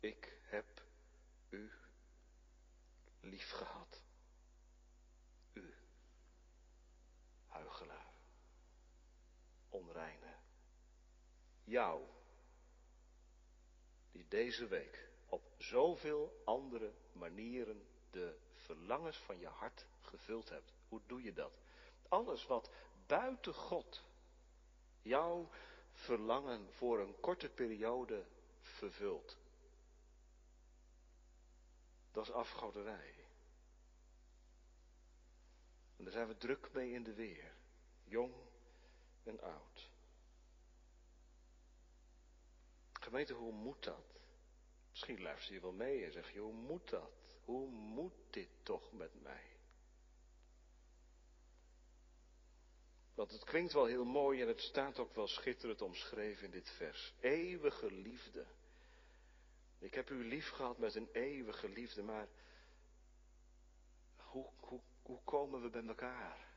Ik 0.00 0.38
heb 0.42 0.66
u 1.50 1.70
lief 3.24 3.50
gehad. 3.50 4.02
U, 5.52 5.74
huigelaar, 7.46 8.12
onreine, 9.68 10.34
jou, 11.64 12.02
die 14.12 14.28
deze 14.28 14.66
week 14.66 15.08
op 15.26 15.42
zoveel 15.58 16.42
andere 16.44 16.92
manieren 17.12 17.86
de 18.10 18.38
verlangens 18.52 19.16
van 19.16 19.38
je 19.38 19.46
hart 19.46 19.86
gevuld 20.00 20.48
hebt. 20.48 20.72
Hoe 20.88 21.00
doe 21.06 21.22
je 21.22 21.32
dat? 21.32 21.52
Alles 22.08 22.46
wat 22.46 22.70
buiten 23.06 23.54
God 23.54 24.04
jouw 25.02 25.48
verlangen 25.92 26.72
voor 26.72 27.00
een 27.00 27.20
korte 27.20 27.48
periode 27.48 28.26
vervult. 28.60 29.36
Dat 32.14 32.24
is 32.24 32.32
afgoderij. 32.32 33.14
En 35.96 36.04
daar 36.04 36.12
zijn 36.12 36.28
we 36.28 36.36
druk 36.36 36.72
mee 36.72 36.92
in 36.92 37.02
de 37.02 37.14
weer. 37.14 37.54
Jong 38.04 38.34
en 39.22 39.40
oud. 39.40 39.90
Gemeente, 42.92 43.32
hoe 43.32 43.52
moet 43.52 43.84
dat? 43.84 44.20
Misschien 44.90 45.22
luister 45.22 45.54
je 45.54 45.60
wel 45.60 45.72
mee 45.72 46.04
en 46.04 46.12
zeg 46.12 46.32
je, 46.32 46.38
hoe 46.38 46.52
moet 46.52 46.90
dat? 46.90 47.10
Hoe 47.44 47.68
moet 47.68 48.14
dit 48.30 48.48
toch 48.62 48.92
met 48.92 49.22
mij? 49.22 49.56
Want 53.14 53.30
het 53.30 53.44
klinkt 53.44 53.72
wel 53.72 53.84
heel 53.84 54.04
mooi 54.04 54.42
en 54.42 54.48
het 54.48 54.60
staat 54.60 54.98
ook 54.98 55.14
wel 55.14 55.26
schitterend 55.26 55.82
omschreven 55.82 56.44
in 56.44 56.50
dit 56.50 56.70
vers. 56.70 57.14
Eeuwige 57.20 57.92
liefde. 57.92 58.46
Ik 59.78 59.94
heb 59.94 60.10
u 60.10 60.28
lief 60.28 60.48
gehad 60.48 60.78
met 60.78 60.94
een 60.94 61.08
eeuwige 61.12 61.68
liefde, 61.68 62.02
maar 62.02 62.28
hoe, 64.16 64.46
hoe, 64.56 64.80
hoe 65.02 65.20
komen 65.24 65.62
we 65.62 65.70
bij 65.70 65.86
elkaar? 65.86 66.52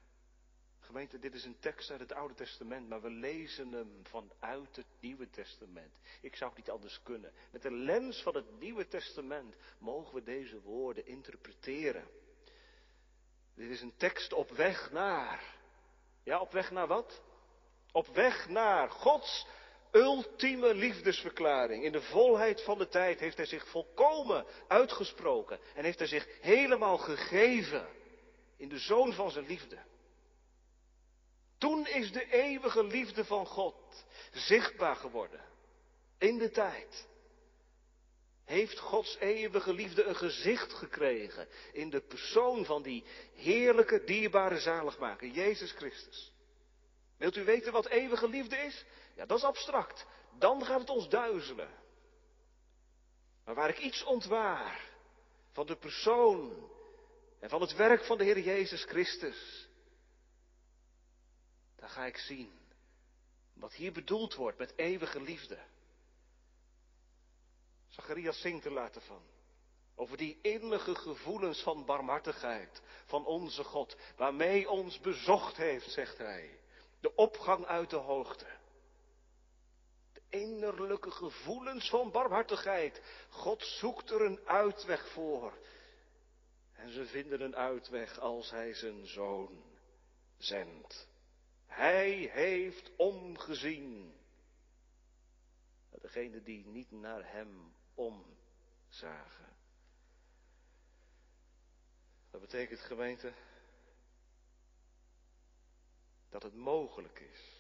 Gemeente, 0.80 1.20
dit 1.20 1.34
is 1.34 1.46
een 1.46 1.60
tekst 1.60 1.92
uit 1.92 2.00
het 2.00 2.12
Oude 2.12 2.34
Testament, 2.34 2.90
maar 2.90 3.02
we 3.02 3.10
lezen 3.10 3.72
hem 3.72 4.00
vanuit 4.04 4.76
het 4.76 4.86
Nieuwe 5.00 5.30
Testament. 5.30 5.94
Ik 6.22 6.36
zou 6.36 6.50
het 6.50 6.60
niet 6.60 6.70
anders 6.70 7.04
kunnen. 7.04 7.34
Met 7.52 7.62
de 7.62 7.72
lens 7.72 8.22
van 8.22 8.36
het 8.36 8.60
Nieuwe 8.60 8.88
Testament 8.88 9.56
mogen 9.80 10.14
we 10.14 10.24
deze 10.24 10.62
woorden 10.62 11.06
interpreteren. 11.06 12.08
Dit 13.54 13.70
is 13.70 13.82
een 13.82 13.96
tekst 13.96 14.34
op 14.34 14.50
weg 14.50 14.92
naar. 14.92 15.56
Ja, 16.24 16.40
op 16.40 16.52
weg 16.52 16.72
naar 16.72 16.88
wat? 16.88 17.22
Op 17.92 18.08
weg 18.08 18.50
naar 18.50 18.90
Gods 18.90 19.48
ultieme 19.92 20.74
liefdesverklaring. 20.74 21.84
In 21.84 21.92
de 21.92 22.02
volheid 22.02 22.64
van 22.64 22.78
de 22.78 22.88
tijd 22.88 23.20
heeft 23.20 23.38
hij 23.38 23.46
zich 23.46 23.68
volkomen 23.68 24.46
uitgesproken 24.68 25.60
en 25.76 25.84
heeft 25.84 26.00
hij 26.00 26.08
zich 26.08 26.28
helemaal 26.42 26.98
gegeven 26.98 27.88
in 28.58 28.70
de 28.70 28.80
zoon 28.80 29.14
van 29.14 29.32
zijn 29.32 29.46
liefde. 29.46 29.78
Toen 31.58 31.88
is 31.88 32.12
de 32.12 32.32
eeuwige 32.32 32.84
liefde 32.84 33.26
van 33.26 33.46
God 33.46 34.06
zichtbaar 34.32 34.96
geworden. 34.96 35.42
In 36.18 36.38
de 36.38 36.52
tijd. 36.52 37.08
Heeft 38.46 38.80
Gods 38.80 39.18
eeuwige 39.20 39.74
liefde 39.74 40.04
een 40.04 40.16
gezicht 40.16 40.74
gekregen 40.74 41.48
in 41.74 41.90
de 41.90 42.02
persoon 42.02 42.66
van 42.66 42.82
die 42.82 43.04
heerlijke, 43.36 44.04
dierbare 44.04 44.60
zaligmaker, 44.60 45.28
Jezus 45.28 45.72
Christus. 45.72 46.32
Wilt 47.18 47.36
u 47.36 47.44
weten 47.44 47.72
wat 47.72 47.88
eeuwige 47.88 48.30
liefde 48.30 48.58
is? 48.58 48.86
Ja, 49.18 49.26
dat 49.26 49.38
is 49.38 49.44
abstract. 49.44 50.06
Dan 50.38 50.66
gaat 50.66 50.80
het 50.80 50.90
ons 50.90 51.10
duizelen. 51.10 51.70
Maar 53.46 53.56
waar 53.56 53.70
ik 53.70 53.80
iets 53.80 54.04
ontwaar 54.04 54.90
van 55.52 55.66
de 55.66 55.76
persoon 55.76 56.70
en 57.40 57.50
van 57.50 57.62
het 57.62 57.76
werk 57.76 58.06
van 58.06 58.18
de 58.18 58.24
Heer 58.24 58.40
Jezus 58.40 58.84
Christus, 58.84 59.70
dan 61.76 61.90
ga 61.90 62.06
ik 62.06 62.18
zien 62.18 62.60
wat 63.54 63.74
hier 63.74 63.92
bedoeld 63.92 64.36
wordt 64.36 64.58
met 64.58 64.74
eeuwige 64.76 65.22
liefde. 65.22 65.60
Zacharias 67.88 68.42
zingt 68.42 68.66
er 68.66 68.72
later 68.72 69.02
van. 69.02 69.22
Over 69.96 70.18
die 70.18 70.40
innige 70.42 70.96
gevoelens 70.96 71.62
van 71.62 71.86
barmhartigheid 71.86 72.82
van 73.06 73.26
onze 73.26 73.64
God, 73.64 73.98
waarmee 74.16 74.70
ons 74.70 75.00
bezocht 75.00 75.58
heeft, 75.58 75.92
zegt 75.92 76.18
hij. 76.18 76.60
De 77.00 77.16
opgang 77.16 77.66
uit 77.66 77.90
de 77.90 77.96
hoogte. 77.96 78.57
Innerlijke 80.30 81.12
gevoelens 81.12 81.90
van 81.90 82.12
barmhartigheid. 82.12 83.02
God 83.30 83.64
zoekt 83.64 84.12
er 84.12 84.22
een 84.22 84.40
uitweg 84.46 85.10
voor. 85.12 85.58
En 86.74 86.92
ze 86.92 87.06
vinden 87.06 87.42
een 87.42 87.56
uitweg 87.56 88.20
als 88.20 88.50
hij 88.50 88.74
zijn 88.74 89.08
zoon 89.08 89.64
zendt. 90.38 91.08
Hij 91.66 92.12
heeft 92.14 92.92
omgezien. 92.96 94.16
Degene 96.02 96.44
die 96.44 96.66
niet 96.66 96.92
naar 96.92 97.32
hem 97.32 97.74
omzagen. 97.94 99.56
Dat 102.32 102.42
betekent 102.42 102.80
gemeente 102.80 103.34
dat 106.30 106.44
het 106.44 106.56
mogelijk 106.56 107.20
is 107.20 107.57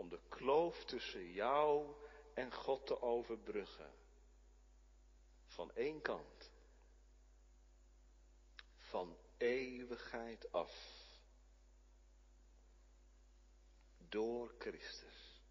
om 0.00 0.08
de 0.08 0.20
kloof 0.28 0.84
tussen 0.84 1.32
jou 1.32 1.94
en 2.34 2.52
God 2.52 2.86
te 2.86 3.02
overbruggen. 3.02 3.92
Van 5.46 5.74
één 5.74 6.02
kant. 6.02 6.50
Van 8.76 9.16
eeuwigheid 9.36 10.52
af. 10.52 10.98
door 14.10 14.54
Christus. 14.58 15.42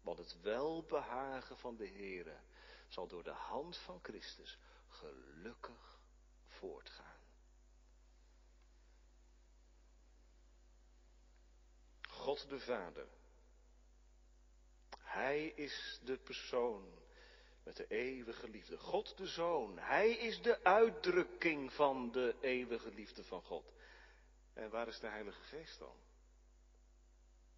Want 0.00 0.18
het 0.18 0.40
welbehagen 0.40 1.56
van 1.56 1.76
de 1.76 1.88
Heere 1.88 2.40
zal 2.88 3.06
door 3.06 3.22
de 3.22 3.30
hand 3.30 3.76
van 3.76 3.98
Christus 4.02 4.58
gelukkig 4.88 6.00
voortgaan. 6.46 7.20
God 12.08 12.48
de 12.48 12.60
Vader. 12.60 13.19
Hij 15.10 15.52
is 15.54 16.00
de 16.04 16.16
persoon 16.16 16.84
met 17.62 17.76
de 17.76 17.86
eeuwige 17.88 18.48
liefde. 18.48 18.78
God 18.78 19.16
de 19.16 19.26
Zoon. 19.26 19.78
Hij 19.78 20.10
is 20.10 20.42
de 20.42 20.64
uitdrukking 20.64 21.72
van 21.72 22.12
de 22.12 22.34
eeuwige 22.40 22.90
liefde 22.94 23.24
van 23.24 23.42
God. 23.42 23.72
En 24.52 24.70
waar 24.70 24.88
is 24.88 25.00
de 25.00 25.06
Heilige 25.06 25.42
Geest 25.42 25.78
dan? 25.78 25.94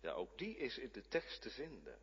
Ja, 0.00 0.12
ook 0.12 0.38
die 0.38 0.56
is 0.56 0.78
in 0.78 0.90
de 0.92 1.08
tekst 1.08 1.42
te 1.42 1.50
vinden. 1.50 1.98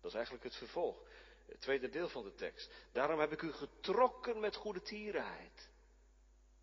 Dat 0.00 0.10
is 0.10 0.14
eigenlijk 0.16 0.44
het 0.44 0.56
vervolg. 0.56 1.02
Het 1.46 1.60
tweede 1.60 1.88
deel 1.88 2.08
van 2.08 2.24
de 2.24 2.34
tekst. 2.34 2.70
Daarom 2.92 3.20
heb 3.20 3.32
ik 3.32 3.42
u 3.42 3.52
getrokken 3.52 4.40
met 4.40 4.56
goede 4.56 4.82
tierenheid. 4.82 5.70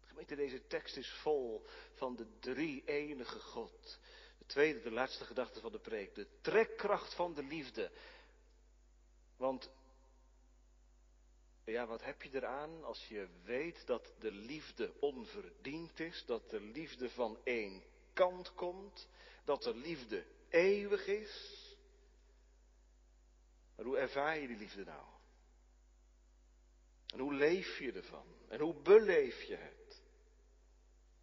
Gemeente, 0.01 0.35
deze 0.35 0.67
tekst 0.67 0.97
is 0.97 1.09
vol 1.09 1.65
van 1.93 2.15
de 2.15 2.27
drie 2.39 2.83
enige 2.85 3.39
God. 3.39 3.99
De 4.37 4.45
tweede, 4.45 4.81
de 4.81 4.91
laatste 4.91 5.25
gedachte 5.25 5.59
van 5.59 5.71
de 5.71 5.79
preek. 5.79 6.15
De 6.15 6.27
trekkracht 6.41 7.13
van 7.13 7.33
de 7.33 7.43
liefde. 7.43 7.91
Want, 9.39 9.69
ja, 11.65 11.85
wat 11.87 12.03
heb 12.03 12.21
je 12.21 12.29
eraan 12.33 12.83
als 12.83 13.07
je 13.07 13.27
weet 13.43 13.85
dat 13.85 14.13
de 14.19 14.31
liefde 14.31 14.93
onverdiend 14.99 15.99
is? 15.99 16.23
Dat 16.25 16.49
de 16.49 16.61
liefde 16.61 17.09
van 17.09 17.37
één 17.43 17.83
kant 18.13 18.53
komt? 18.53 19.07
Dat 19.43 19.63
de 19.63 19.75
liefde 19.75 20.25
eeuwig 20.49 21.07
is? 21.07 21.65
Maar 23.75 23.85
hoe 23.85 23.97
ervaar 23.97 24.39
je 24.39 24.47
die 24.47 24.57
liefde 24.57 24.83
nou? 24.83 25.05
En 27.07 27.19
hoe 27.19 27.33
leef 27.33 27.79
je 27.79 27.91
ervan? 27.91 28.25
En 28.47 28.59
hoe 28.59 28.75
beleef 28.75 29.41
je 29.41 29.55
het? 29.55 30.01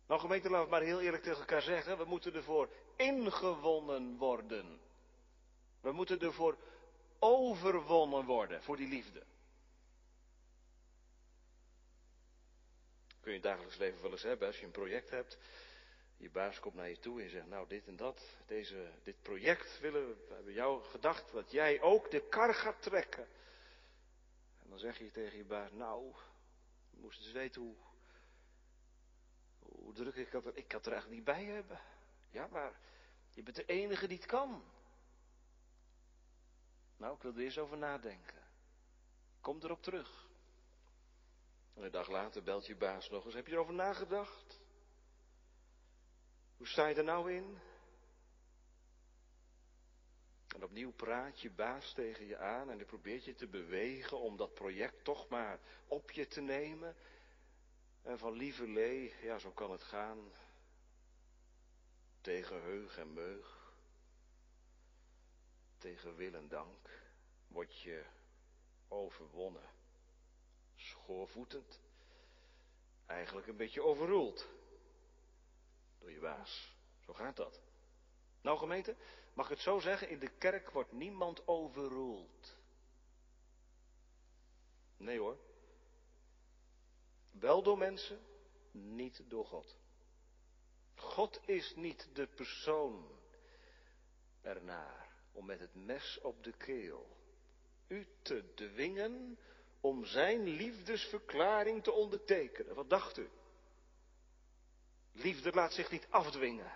Nou 0.06 0.20
gemeente, 0.20 0.50
laten 0.50 0.64
we 0.64 0.70
maar 0.70 0.82
heel 0.82 1.00
eerlijk 1.00 1.22
tegen 1.22 1.38
elkaar 1.38 1.62
zeggen, 1.62 1.98
we 1.98 2.04
moeten 2.04 2.34
ervoor 2.34 2.68
ingewonnen 2.96 4.16
worden. 4.16 4.80
We 5.80 5.92
moeten 5.92 6.20
ervoor 6.20 6.58
overwonnen 7.18 8.24
worden, 8.24 8.62
voor 8.62 8.76
die 8.76 8.88
liefde. 8.88 9.22
Kun 13.20 13.34
je 13.34 13.40
het 13.40 13.42
dagelijks 13.42 13.76
leven 13.76 14.02
wel 14.02 14.10
eens 14.10 14.22
hebben, 14.22 14.46
als 14.46 14.58
je 14.58 14.64
een 14.64 14.70
project 14.70 15.10
hebt, 15.10 15.38
je 16.16 16.30
baas 16.30 16.60
komt 16.60 16.74
naar 16.74 16.88
je 16.88 16.98
toe 16.98 17.22
en 17.22 17.30
zegt, 17.30 17.46
nou 17.46 17.68
dit 17.68 17.86
en 17.86 17.96
dat, 17.96 18.22
deze, 18.46 18.90
dit 19.02 19.22
project 19.22 19.80
willen 19.80 20.08
we, 20.08 20.14
we 20.28 20.34
hebben 20.34 20.52
jou 20.52 20.82
gedacht 20.82 21.32
dat 21.32 21.50
jij 21.50 21.80
ook 21.80 22.10
de 22.10 22.28
kar 22.28 22.54
gaat 22.54 22.82
trekken. 22.82 23.26
En 24.62 24.68
dan 24.68 24.78
zeg 24.78 24.98
je 24.98 25.10
tegen 25.10 25.38
je 25.38 25.44
baas, 25.44 25.72
nou, 25.72 26.14
je 26.90 26.98
moest 27.00 27.18
eens 27.18 27.32
weten 27.32 27.62
hoe, 27.62 27.74
hoe 29.58 29.92
druk 29.92 30.14
ik 30.14 30.32
had, 30.32 30.56
ik 30.56 30.72
had 30.72 30.86
er 30.86 30.92
eigenlijk 30.92 31.20
niet 31.20 31.36
bij 31.36 31.44
hebben. 31.44 31.80
Ja, 32.30 32.46
maar 32.50 32.72
je 33.30 33.42
bent 33.42 33.56
de 33.56 33.64
enige 33.64 34.06
die 34.06 34.16
het 34.16 34.26
kan. 34.26 34.62
Nou, 36.96 37.14
ik 37.14 37.22
wil 37.22 37.32
er 37.32 37.40
eens 37.40 37.58
over 37.58 37.78
nadenken. 37.78 38.42
Kom 39.40 39.58
erop 39.62 39.82
terug. 39.82 40.28
En 41.74 41.82
een 41.82 41.90
dag 41.90 42.08
later 42.08 42.42
belt 42.42 42.66
je 42.66 42.76
baas 42.76 43.10
nog 43.10 43.24
eens, 43.24 43.34
heb 43.34 43.46
je 43.46 43.52
erover 43.52 43.74
nagedacht? 43.74 44.60
Hoe 46.56 46.66
sta 46.66 46.86
je 46.86 46.94
er 46.94 47.04
nou 47.04 47.32
in? 47.32 47.58
En 50.54 50.64
opnieuw 50.64 50.92
praat 50.92 51.40
je 51.40 51.50
baas 51.50 51.92
tegen 51.92 52.26
je 52.26 52.38
aan 52.38 52.70
en 52.70 52.76
hij 52.76 52.86
probeert 52.86 53.24
je 53.24 53.34
te 53.34 53.46
bewegen 53.46 54.18
om 54.18 54.36
dat 54.36 54.54
project 54.54 55.04
toch 55.04 55.28
maar 55.28 55.60
op 55.86 56.10
je 56.10 56.26
te 56.26 56.40
nemen. 56.40 56.96
En 58.02 58.18
van 58.18 58.32
lieverlee, 58.32 59.14
ja 59.22 59.38
zo 59.38 59.50
kan 59.50 59.70
het 59.70 59.82
gaan, 59.82 60.32
tegen 62.20 62.62
heug 62.62 62.98
en 62.98 63.12
meug, 63.12 63.55
tegen 65.86 66.16
wil 66.16 66.34
en 66.34 66.48
dank, 66.48 66.90
word 67.48 67.80
je 67.80 68.04
overwonnen. 68.88 69.70
Schoorvoetend, 70.74 71.80
eigenlijk 73.06 73.46
een 73.46 73.56
beetje 73.56 73.82
overroeld 73.82 74.48
door 75.98 76.10
je 76.10 76.20
baas. 76.20 76.74
Zo 77.04 77.12
gaat 77.12 77.36
dat. 77.36 77.60
Nou 78.40 78.58
gemeente, 78.58 78.96
mag 79.34 79.44
ik 79.44 79.50
het 79.50 79.60
zo 79.60 79.78
zeggen, 79.78 80.08
in 80.08 80.18
de 80.18 80.30
kerk 80.38 80.70
wordt 80.70 80.92
niemand 80.92 81.46
overroeld. 81.46 82.56
Nee 84.96 85.18
hoor. 85.18 85.38
Wel 87.32 87.62
door 87.62 87.78
mensen, 87.78 88.20
niet 88.72 89.30
door 89.30 89.46
God. 89.46 89.76
God 90.94 91.40
is 91.48 91.74
niet 91.74 92.08
de 92.12 92.26
persoon 92.26 93.08
ernaar 94.40 95.05
om 95.36 95.46
met 95.46 95.60
het 95.60 95.74
mes 95.74 96.18
op 96.22 96.44
de 96.44 96.52
keel 96.52 97.16
u 97.88 98.06
te 98.22 98.44
dwingen 98.54 99.38
om 99.80 100.04
zijn 100.04 100.42
liefdesverklaring 100.42 101.82
te 101.82 101.92
ondertekenen. 101.92 102.74
Wat 102.74 102.90
dacht 102.90 103.18
u? 103.18 103.28
Liefde 105.12 105.52
laat 105.52 105.72
zich 105.72 105.90
niet 105.90 106.06
afdwingen. 106.10 106.72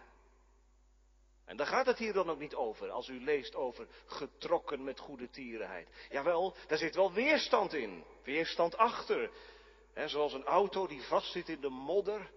En 1.44 1.57
daar 1.57 1.66
gaat 1.66 1.87
het 1.87 1.99
hier 1.99 2.12
dan 2.12 2.31
ook 2.31 2.38
niet 2.38 2.55
over, 2.55 2.90
als 2.90 3.09
u 3.09 3.25
leest 3.25 3.55
over 3.55 3.87
getrokken 4.07 4.85
met 4.85 5.01
goede 5.01 5.31
tierenheid. 5.31 5.88
Jawel, 6.11 6.57
daar 6.66 6.79
zit 6.79 6.94
wel 6.94 7.12
weerstand 7.12 7.75
in. 7.75 8.05
Weerstand 8.23 8.77
achter. 8.77 9.31
He, 9.92 10.09
zoals 10.09 10.33
een 10.33 10.44
auto 10.44 10.87
die 10.87 11.03
vastzit 11.03 11.49
in 11.49 11.61
de 11.61 11.68
modder 11.68 12.31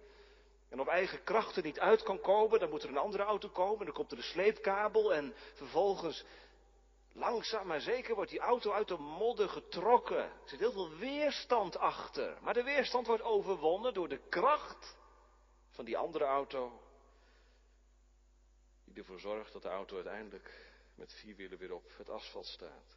en 0.74 0.80
op 0.80 0.88
eigen 0.88 1.24
krachten 1.24 1.62
niet 1.62 1.80
uit 1.80 2.02
kan 2.02 2.20
komen, 2.20 2.60
dan 2.60 2.70
moet 2.70 2.82
er 2.82 2.88
een 2.88 2.96
andere 2.96 3.22
auto 3.22 3.48
komen, 3.48 3.84
dan 3.84 3.94
komt 3.94 4.12
er 4.12 4.16
een 4.16 4.24
sleepkabel 4.24 5.14
en 5.14 5.34
vervolgens 5.52 6.24
langzaam 7.12 7.66
maar 7.66 7.80
zeker 7.80 8.14
wordt 8.14 8.30
die 8.30 8.40
auto 8.40 8.72
uit 8.72 8.88
de 8.88 8.96
modder 8.96 9.48
getrokken. 9.48 10.22
Er 10.22 10.32
zit 10.44 10.58
heel 10.58 10.72
veel 10.72 10.96
weerstand 10.96 11.76
achter, 11.76 12.38
maar 12.42 12.54
de 12.54 12.62
weerstand 12.62 13.06
wordt 13.06 13.22
overwonnen 13.22 13.94
door 13.94 14.08
de 14.08 14.28
kracht 14.28 14.96
van 15.70 15.84
die 15.84 15.96
andere 15.96 16.24
auto, 16.24 16.80
die 18.84 18.94
ervoor 18.94 19.20
zorgt 19.20 19.52
dat 19.52 19.62
de 19.62 19.68
auto 19.68 19.94
uiteindelijk 19.94 20.72
met 20.94 21.12
vier 21.12 21.36
wielen 21.36 21.58
weer 21.58 21.74
op 21.74 21.90
het 21.96 22.08
asfalt 22.08 22.46
staat. 22.46 22.96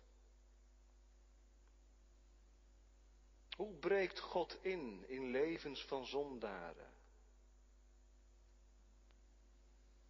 Hoe 3.55 3.73
breekt 3.73 4.19
God 4.19 4.57
in 4.61 5.03
in 5.07 5.31
levens 5.31 5.85
van 5.85 6.05
zondaren? 6.05 6.96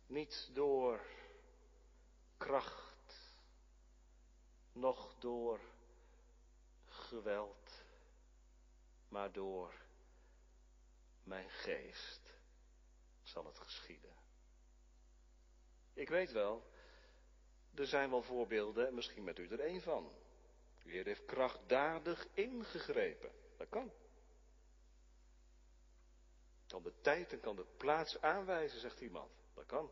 Niet 0.07 0.49
door 0.53 1.01
kracht, 2.37 3.37
noch 4.71 5.15
door 5.19 5.59
geweld, 6.85 7.83
maar 9.09 9.31
door 9.31 9.73
mijn 11.23 11.49
geest 11.49 12.33
zal 13.23 13.45
het 13.45 13.59
geschieden. 13.59 14.15
Ik 15.93 16.09
weet 16.09 16.31
wel, 16.31 16.63
er 17.73 17.87
zijn 17.87 18.09
wel 18.09 18.23
voorbeelden, 18.23 18.87
en 18.87 18.93
misschien 18.93 19.23
met 19.23 19.39
u 19.39 19.47
er 19.47 19.59
één 19.59 19.81
van. 19.81 20.11
U 20.83 21.01
heeft 21.03 21.25
krachtdadig 21.25 22.27
ingegrepen. 22.33 23.31
Dat 23.57 23.69
kan. 23.69 23.91
Kan 26.67 26.83
de 26.83 26.93
tijd 27.01 27.33
en 27.33 27.39
kan 27.39 27.55
de 27.55 27.65
plaats 27.77 28.21
aanwijzen, 28.21 28.79
zegt 28.79 28.99
iemand. 28.99 29.31
Kan. 29.67 29.91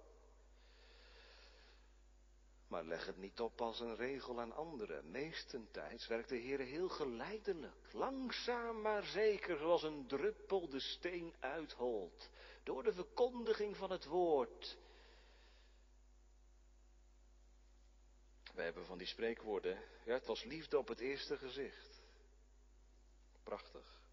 Maar 2.68 2.84
leg 2.84 3.06
het 3.06 3.18
niet 3.18 3.40
op 3.40 3.62
als 3.62 3.80
een 3.80 3.96
regel 3.96 4.40
aan 4.40 4.52
anderen. 4.52 5.12
Meestentijds 5.12 6.08
werkt 6.08 6.30
de 6.30 6.36
Heer 6.36 6.60
heel 6.60 6.90
geleidelijk, 6.90 7.94
langzaam 7.94 8.82
maar 8.82 9.04
zeker, 9.04 9.58
zoals 9.58 9.84
een 9.84 10.08
druppel 10.08 10.70
de 10.70 10.80
steen 10.80 11.34
uitholt 11.40 12.30
door 12.64 12.84
de 12.84 12.94
verkondiging 12.94 13.78
van 13.78 13.92
het 13.92 14.06
woord. 14.06 14.78
We 18.54 18.62
hebben 18.62 18.86
van 18.86 18.98
die 18.98 19.08
spreekwoorden, 19.08 19.80
ja, 20.06 20.14
het 20.14 20.26
was 20.26 20.44
liefde 20.44 20.78
op 20.78 20.88
het 20.88 21.00
eerste 21.00 21.38
gezicht. 21.38 22.02
Prachtig. 23.44 24.04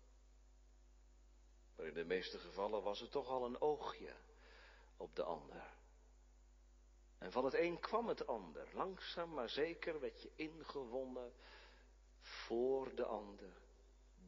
Maar 1.77 1.87
in 1.87 1.95
de 1.95 2.05
meeste 2.05 2.39
gevallen 2.39 2.83
was 2.83 3.01
het 3.01 3.11
toch 3.11 3.29
al 3.29 3.45
een 3.45 3.61
oogje 3.61 4.15
op 5.03 5.17
de 5.17 5.23
ander. 5.23 5.71
En 7.19 7.33
van 7.33 7.45
het 7.45 7.55
een 7.55 7.81
kwam 7.81 8.09
het 8.09 8.27
ander. 8.27 8.69
Langzaam 8.73 9.35
maar 9.35 9.49
zeker 9.49 10.01
werd 10.01 10.23
je 10.23 10.31
ingewonnen 10.35 11.33
voor 12.21 12.95
de 12.95 13.05
ander, 13.05 13.53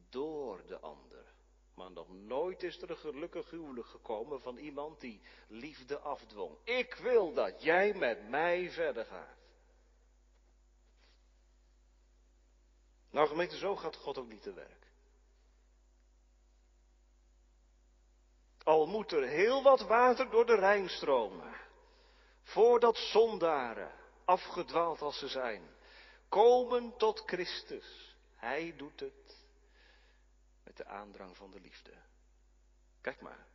door 0.09 0.65
de 0.65 0.79
ander. 0.79 1.33
Maar 1.75 1.91
nog 1.91 2.09
nooit 2.09 2.63
is 2.63 2.81
er 2.81 2.89
een 2.89 2.97
gelukkig 2.97 3.49
huwelijk 3.49 3.87
gekomen 3.87 4.41
van 4.41 4.57
iemand 4.57 4.99
die 4.99 5.21
liefde 5.47 5.99
afdwong. 5.99 6.57
Ik 6.63 6.93
wil 6.93 7.33
dat 7.33 7.63
jij 7.63 7.93
met 7.93 8.29
mij 8.29 8.71
verder 8.71 9.05
gaat. 9.05 9.37
Nou 13.09 13.27
gemeente, 13.27 13.57
zo 13.57 13.75
gaat 13.75 13.95
God 13.95 14.17
ook 14.17 14.27
niet 14.27 14.41
te 14.41 14.53
werk. 14.53 14.84
Al 18.65 18.85
moet 18.85 19.11
er 19.11 19.27
heel 19.27 19.63
wat 19.63 19.81
water 19.81 20.29
door 20.29 20.45
de 20.45 20.55
Rijn 20.55 20.89
stromen, 20.89 21.55
voordat 22.43 22.97
zondaren, 22.97 23.91
afgedwaald 24.23 25.01
als 25.01 25.19
ze 25.19 25.27
zijn, 25.27 25.69
komen 26.29 26.97
tot 26.97 27.23
Christus. 27.25 28.15
Hij 28.35 28.73
doet 28.77 28.99
het 28.99 29.37
met 30.63 30.77
de 30.77 30.85
aandrang 30.85 31.37
van 31.37 31.51
de 31.51 31.59
liefde. 31.59 31.93
Kijk 33.01 33.21
maar. 33.21 33.45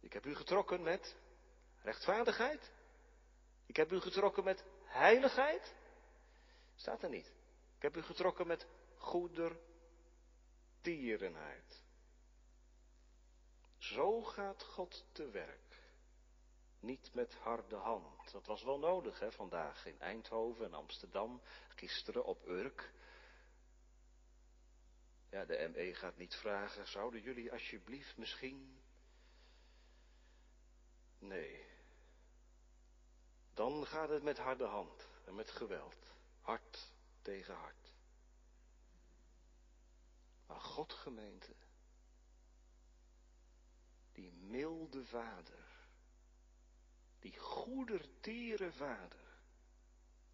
Ik 0.00 0.12
heb 0.12 0.26
u 0.26 0.34
getrokken 0.34 0.82
met 0.82 1.16
rechtvaardigheid. 1.82 2.70
Ik 3.66 3.76
heb 3.76 3.92
u 3.92 4.00
getrokken 4.00 4.44
met 4.44 4.64
heiligheid. 4.84 5.74
Staat 6.74 7.02
er 7.02 7.10
niet. 7.10 7.32
Ik 7.76 7.82
heb 7.82 7.96
u 7.96 8.02
getrokken 8.02 8.46
met 8.46 8.66
goedertierenheid. 8.96 11.81
Zo 13.82 14.22
gaat 14.22 14.62
God 14.62 15.04
te 15.12 15.30
werk. 15.30 15.80
Niet 16.80 17.14
met 17.14 17.34
harde 17.34 17.76
hand. 17.76 18.32
Dat 18.32 18.46
was 18.46 18.62
wel 18.62 18.78
nodig, 18.78 19.18
hè, 19.18 19.32
vandaag 19.32 19.86
in 19.86 20.00
Eindhoven 20.00 20.64
en 20.64 20.74
Amsterdam, 20.74 21.40
gisteren 21.68 22.24
op 22.24 22.46
Urk. 22.46 22.92
Ja, 25.30 25.44
de 25.44 25.68
ME 25.72 25.94
gaat 25.94 26.16
niet 26.16 26.34
vragen, 26.34 26.86
zouden 26.86 27.22
jullie 27.22 27.52
alsjeblieft 27.52 28.16
misschien. 28.16 28.80
Nee. 31.18 31.66
Dan 33.54 33.86
gaat 33.86 34.08
het 34.08 34.22
met 34.22 34.38
harde 34.38 34.66
hand 34.66 35.08
en 35.24 35.34
met 35.34 35.50
geweld. 35.50 36.12
Hart 36.40 36.92
tegen 37.22 37.54
hart. 37.54 37.92
Maar 40.46 40.60
God 40.60 40.92
gemeente, 40.92 41.54
die 44.12 44.32
milde 44.32 45.04
vader, 45.04 45.64
die 47.18 47.38
goedertiere 47.38 48.72
vader, 48.72 49.20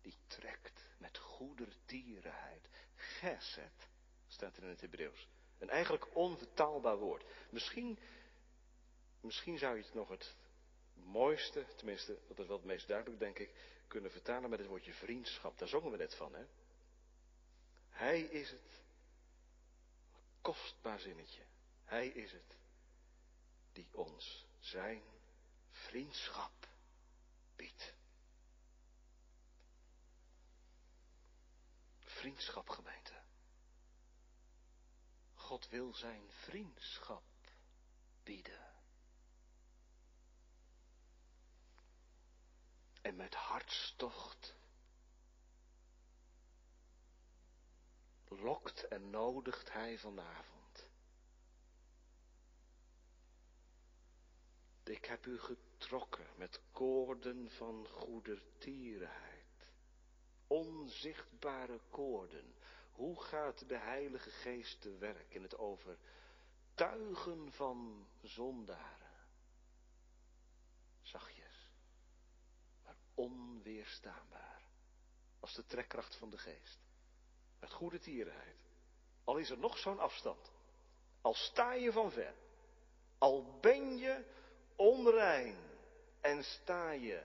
die 0.00 0.16
trekt 0.26 0.84
met 0.98 1.18
goedertierenheid. 1.18 2.68
Geset, 2.94 3.88
staat 4.28 4.56
er 4.56 4.62
in 4.62 4.68
het 4.68 4.80
Hebreeuws. 4.80 5.28
Een 5.58 5.70
eigenlijk 5.70 6.16
onvertaalbaar 6.16 6.96
woord. 6.96 7.24
Misschien, 7.50 7.98
misschien 9.20 9.58
zou 9.58 9.76
je 9.76 9.82
het 9.82 9.94
nog 9.94 10.08
het 10.08 10.36
mooiste, 10.94 11.66
tenminste, 11.76 12.18
dat 12.28 12.38
is 12.38 12.46
wel 12.46 12.56
het 12.56 12.66
meest 12.66 12.88
duidelijk, 12.88 13.20
denk 13.20 13.38
ik, 13.38 13.50
kunnen 13.88 14.10
vertalen 14.10 14.50
met 14.50 14.58
het 14.58 14.68
woordje 14.68 14.92
vriendschap. 14.92 15.58
Daar 15.58 15.68
zongen 15.68 15.90
we 15.90 15.96
net 15.96 16.14
van, 16.14 16.34
hè? 16.34 16.44
Hij 17.88 18.20
is 18.20 18.50
het. 18.50 18.82
Kostbaar 20.40 21.00
zinnetje. 21.00 21.42
Hij 21.84 22.08
is 22.08 22.32
het 22.32 22.57
die 23.78 23.94
ons 23.94 24.46
zijn 24.58 25.02
vriendschap 25.70 26.68
biedt. 27.56 27.94
Vriendschap 32.00 32.68
gemeente. 32.68 33.22
God 35.34 35.68
wil 35.68 35.94
zijn 35.94 36.30
vriendschap 36.30 37.24
bieden. 38.22 38.72
En 43.02 43.16
met 43.16 43.34
hartstocht 43.34 44.54
lokt 48.24 48.88
en 48.88 49.10
nodigt 49.10 49.72
hij 49.72 49.98
vanavond. 49.98 50.57
Ik 54.88 55.04
heb 55.04 55.26
u 55.26 55.38
getrokken 55.38 56.26
met 56.36 56.60
koorden 56.72 57.50
van 57.50 57.88
goedertierenheid. 57.88 59.72
Onzichtbare 60.46 61.80
koorden. 61.90 62.54
Hoe 62.92 63.22
gaat 63.22 63.68
de 63.68 63.78
Heilige 63.78 64.30
Geest 64.30 64.80
te 64.80 64.96
werk 64.96 65.34
in 65.34 65.42
het 65.42 65.58
overtuigen 65.58 67.52
van 67.52 68.06
zondaren? 68.22 69.26
Zachtjes, 71.02 71.70
maar 72.84 72.96
onweerstaanbaar. 73.14 74.62
Als 75.40 75.54
de 75.54 75.64
trekkracht 75.64 76.16
van 76.16 76.30
de 76.30 76.38
Geest. 76.38 76.78
Met 77.60 77.72
goede 77.72 77.98
tierenheid. 77.98 78.56
Al 79.24 79.36
is 79.36 79.50
er 79.50 79.58
nog 79.58 79.78
zo'n 79.78 79.98
afstand. 79.98 80.52
Al 81.20 81.34
sta 81.34 81.72
je 81.72 81.92
van 81.92 82.10
ver. 82.10 82.34
Al 83.18 83.58
ben 83.60 83.96
je 83.96 84.36
onrein. 84.78 85.56
En 86.20 86.44
sta 86.44 86.90
je 86.90 87.22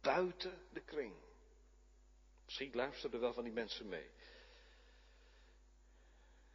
buiten 0.00 0.58
de 0.72 0.80
kring. 0.80 1.14
Misschien 2.44 2.74
luisteren 2.74 3.20
wel 3.20 3.32
van 3.32 3.44
die 3.44 3.52
mensen 3.52 3.88
mee. 3.88 4.10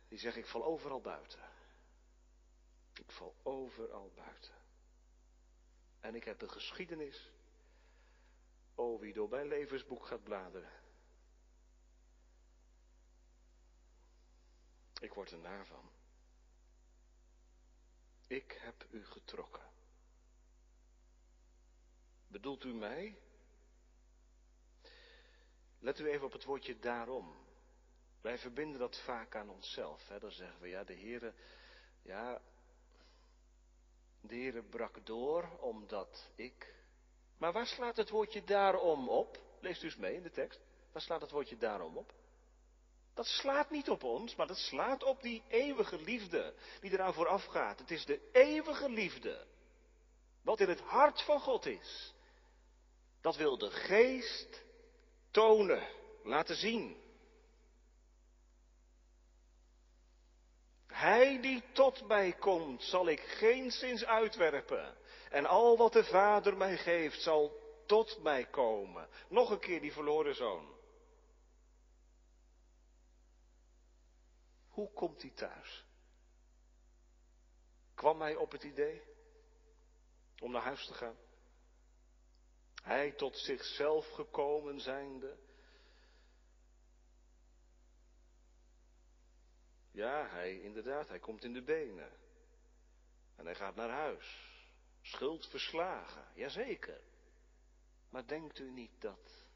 Die 0.07 0.19
zeggen, 0.19 0.41
ik 0.41 0.47
val 0.47 0.65
overal 0.65 1.01
buiten. 1.01 1.39
Ik 2.93 3.11
val 3.11 3.35
overal 3.43 4.11
buiten. 4.15 4.53
En 5.99 6.15
ik 6.15 6.23
heb 6.23 6.41
een 6.41 6.51
geschiedenis. 6.51 7.31
Oh, 8.75 8.99
wie 8.99 9.13
door 9.13 9.29
mijn 9.29 9.47
levensboek 9.47 10.05
gaat 10.05 10.23
bladeren. 10.23 10.71
Ik 14.99 15.13
word 15.13 15.31
er 15.31 15.37
naar 15.37 15.65
van. 15.65 15.89
Ik 18.27 18.57
heb 18.61 18.85
u 18.91 19.05
getrokken. 19.05 19.63
Bedoelt 22.35 22.63
u 22.63 22.73
mij? 22.73 23.17
Let 25.79 25.99
u 25.99 26.09
even 26.09 26.25
op 26.25 26.31
het 26.31 26.43
woordje 26.43 26.79
daarom. 26.79 27.35
Wij 28.21 28.37
verbinden 28.37 28.79
dat 28.79 29.01
vaak 29.03 29.35
aan 29.35 29.49
onszelf. 29.49 30.07
Hè? 30.07 30.19
Dan 30.19 30.31
zeggen 30.31 30.61
we, 30.61 30.67
ja, 30.67 30.83
de 30.83 30.93
Heere, 30.95 31.33
ja, 32.01 32.41
de 34.21 34.35
Heere 34.35 34.63
brak 34.63 35.05
door 35.05 35.57
omdat 35.59 36.29
ik. 36.35 36.75
Maar 37.37 37.51
waar 37.51 37.67
slaat 37.67 37.97
het 37.97 38.09
woordje 38.09 38.43
daarom 38.43 39.09
op? 39.09 39.39
Leest 39.59 39.81
u 39.81 39.85
eens 39.85 39.95
mee 39.95 40.15
in 40.15 40.23
de 40.23 40.31
tekst. 40.31 40.59
Waar 40.91 41.01
slaat 41.01 41.21
het 41.21 41.31
woordje 41.31 41.57
daarom 41.57 41.97
op? 41.97 42.13
Dat 43.13 43.25
slaat 43.25 43.69
niet 43.69 43.89
op 43.89 44.03
ons, 44.03 44.35
maar 44.35 44.47
dat 44.47 44.57
slaat 44.57 45.03
op 45.03 45.21
die 45.21 45.43
eeuwige 45.47 46.01
liefde 46.01 46.53
die 46.79 46.91
eraan 46.91 47.13
vooraf 47.13 47.45
gaat. 47.45 47.79
Het 47.79 47.91
is 47.91 48.05
de 48.05 48.29
eeuwige 48.31 48.89
liefde. 48.89 49.45
Wat 50.41 50.59
in 50.59 50.69
het 50.69 50.81
hart 50.81 51.21
van 51.21 51.39
God 51.39 51.65
is. 51.65 52.13
Dat 53.25 53.35
wil 53.35 53.57
de 53.57 53.71
geest 53.71 54.63
tonen, 55.31 55.87
laten 56.23 56.55
zien. 56.55 57.01
Hij 60.87 61.41
die 61.41 61.63
tot 61.71 62.07
mij 62.07 62.33
komt, 62.33 62.83
zal 62.83 63.07
ik 63.07 63.19
geen 63.19 63.71
zins 63.71 64.05
uitwerpen. 64.05 64.97
En 65.29 65.45
al 65.45 65.77
wat 65.77 65.93
de 65.93 66.03
Vader 66.03 66.57
mij 66.57 66.77
geeft, 66.77 67.21
zal 67.21 67.59
tot 67.85 68.23
mij 68.23 68.45
komen. 68.45 69.09
Nog 69.29 69.49
een 69.49 69.59
keer 69.59 69.81
die 69.81 69.93
verloren 69.93 70.35
zoon. 70.35 70.75
Hoe 74.69 74.91
komt 74.93 75.21
hij 75.21 75.31
thuis? 75.31 75.85
Kwam 77.93 78.21
hij 78.21 78.35
op 78.35 78.51
het 78.51 78.63
idee 78.63 79.01
om 80.39 80.51
naar 80.51 80.63
huis 80.63 80.85
te 80.85 80.93
gaan? 80.93 81.24
Hij 82.85 83.11
tot 83.11 83.37
zichzelf 83.37 84.09
gekomen 84.09 84.79
zijnde. 84.79 85.37
Ja, 89.91 90.27
hij 90.27 90.61
inderdaad, 90.61 91.07
hij 91.07 91.19
komt 91.19 91.43
in 91.43 91.53
de 91.53 91.63
benen. 91.63 92.11
En 93.35 93.45
hij 93.45 93.55
gaat 93.55 93.75
naar 93.75 93.89
huis. 93.89 94.53
Schuld 95.01 95.49
verslagen, 95.49 96.25
jazeker. 96.35 97.01
Maar 98.09 98.27
denkt 98.27 98.59
u 98.59 98.71
niet 98.71 99.01
dat 99.01 99.47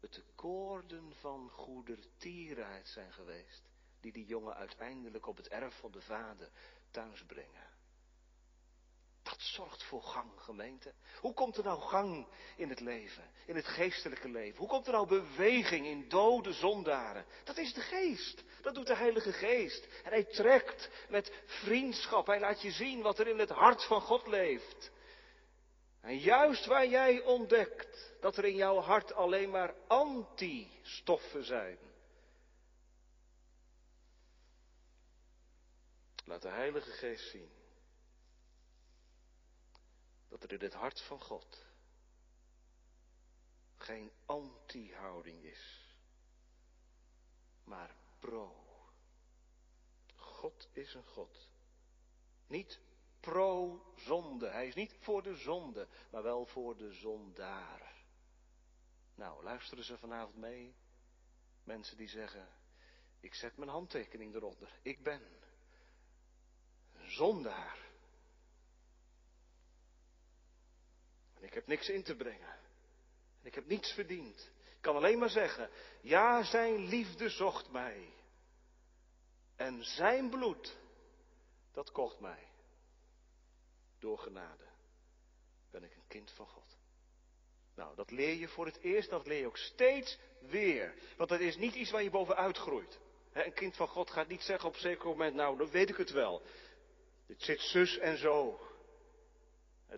het 0.00 0.12
de 0.12 0.24
koorden 0.34 1.14
van 1.14 1.50
goedertierenheid 1.50 2.88
zijn 2.88 3.12
geweest, 3.12 3.62
die 4.00 4.12
die 4.12 4.26
jongen 4.26 4.54
uiteindelijk 4.54 5.26
op 5.26 5.36
het 5.36 5.48
erf 5.48 5.78
van 5.78 5.92
de 5.92 6.02
vader 6.02 6.50
thuis 6.90 7.24
brengen. 7.24 7.71
Dat 9.22 9.40
zorgt 9.40 9.82
voor 9.82 10.02
gang, 10.02 10.30
gemeente. 10.36 10.92
Hoe 11.20 11.34
komt 11.34 11.56
er 11.56 11.64
nou 11.64 11.80
gang 11.80 12.26
in 12.56 12.68
het 12.68 12.80
leven, 12.80 13.30
in 13.46 13.56
het 13.56 13.66
geestelijke 13.66 14.28
leven? 14.28 14.58
Hoe 14.58 14.68
komt 14.68 14.86
er 14.86 14.92
nou 14.92 15.06
beweging 15.06 15.86
in 15.86 16.08
dode 16.08 16.52
zondaren? 16.52 17.24
Dat 17.44 17.56
is 17.56 17.74
de 17.74 17.80
geest. 17.80 18.44
Dat 18.62 18.74
doet 18.74 18.86
de 18.86 18.96
Heilige 18.96 19.32
Geest. 19.32 19.86
En 20.04 20.10
hij 20.10 20.24
trekt 20.24 20.90
met 21.08 21.32
vriendschap. 21.46 22.26
Hij 22.26 22.40
laat 22.40 22.62
je 22.62 22.70
zien 22.70 23.02
wat 23.02 23.18
er 23.18 23.28
in 23.28 23.38
het 23.38 23.50
hart 23.50 23.84
van 23.84 24.00
God 24.00 24.26
leeft. 24.26 24.90
En 26.00 26.18
juist 26.18 26.66
waar 26.66 26.86
jij 26.86 27.22
ontdekt 27.22 28.12
dat 28.20 28.36
er 28.36 28.44
in 28.44 28.56
jouw 28.56 28.80
hart 28.80 29.12
alleen 29.12 29.50
maar 29.50 29.74
anti-stoffen 29.86 31.44
zijn. 31.44 31.78
Laat 36.24 36.42
de 36.42 36.48
Heilige 36.48 36.90
Geest 36.90 37.30
zien 37.30 37.61
dat 40.32 40.42
er 40.42 40.52
in 40.52 40.60
het 40.60 40.74
hart 40.74 41.00
van 41.00 41.20
God 41.20 41.66
geen 43.76 44.12
anti-houding 44.26 45.44
is, 45.44 45.94
maar 47.64 47.96
pro. 48.18 48.64
God 50.16 50.68
is 50.72 50.94
een 50.94 51.06
God. 51.06 51.50
Niet 52.46 52.80
pro-zonde. 53.20 54.48
Hij 54.48 54.66
is 54.66 54.74
niet 54.74 54.96
voor 55.00 55.22
de 55.22 55.34
zonde, 55.34 55.88
maar 56.10 56.22
wel 56.22 56.46
voor 56.46 56.76
de 56.76 56.92
zondaar. 56.92 58.04
Nou, 59.14 59.42
luisteren 59.42 59.84
ze 59.84 59.98
vanavond 59.98 60.36
mee? 60.36 60.74
Mensen 61.64 61.96
die 61.96 62.08
zeggen, 62.08 62.48
ik 63.20 63.34
zet 63.34 63.56
mijn 63.56 63.70
handtekening 63.70 64.34
eronder. 64.34 64.78
Ik 64.82 65.02
ben 65.02 65.22
zondaar. 67.06 67.81
En 71.42 71.48
ik 71.48 71.54
heb 71.54 71.66
niks 71.66 71.88
in 71.88 72.02
te 72.02 72.16
brengen. 72.16 72.58
En 73.40 73.46
ik 73.46 73.54
heb 73.54 73.66
niets 73.66 73.92
verdiend. 73.92 74.50
Ik 74.76 74.80
kan 74.80 74.96
alleen 74.96 75.18
maar 75.18 75.30
zeggen, 75.30 75.70
ja, 76.00 76.42
zijn 76.42 76.86
liefde 76.86 77.28
zocht 77.28 77.70
mij. 77.70 78.12
En 79.56 79.84
zijn 79.84 80.30
bloed, 80.30 80.76
dat 81.72 81.92
kocht 81.92 82.20
mij. 82.20 82.48
Door 83.98 84.18
genade 84.18 84.64
ben 85.70 85.82
ik 85.82 85.94
een 85.94 86.06
kind 86.08 86.30
van 86.30 86.46
God. 86.46 86.76
Nou, 87.74 87.96
dat 87.96 88.10
leer 88.10 88.34
je 88.34 88.48
voor 88.48 88.66
het 88.66 88.78
eerst, 88.80 89.10
dat 89.10 89.26
leer 89.26 89.38
je 89.38 89.46
ook 89.46 89.56
steeds 89.56 90.18
weer. 90.40 90.94
Want 91.16 91.28
dat 91.28 91.40
is 91.40 91.56
niet 91.56 91.74
iets 91.74 91.90
waar 91.90 92.02
je 92.02 92.10
bovenuit 92.10 92.58
groeit. 92.58 92.98
een 93.32 93.54
kind 93.54 93.76
van 93.76 93.88
God 93.88 94.10
gaat 94.10 94.28
niet 94.28 94.42
zeggen 94.42 94.68
op 94.68 94.74
een 94.74 94.80
zeker 94.80 95.06
moment, 95.06 95.34
nou, 95.34 95.56
dan 95.58 95.70
weet 95.70 95.88
ik 95.88 95.96
het 95.96 96.10
wel. 96.10 96.42
Dit 97.26 97.42
zit 97.42 97.60
zus 97.60 97.98
en 97.98 98.18
zo. 98.18 98.60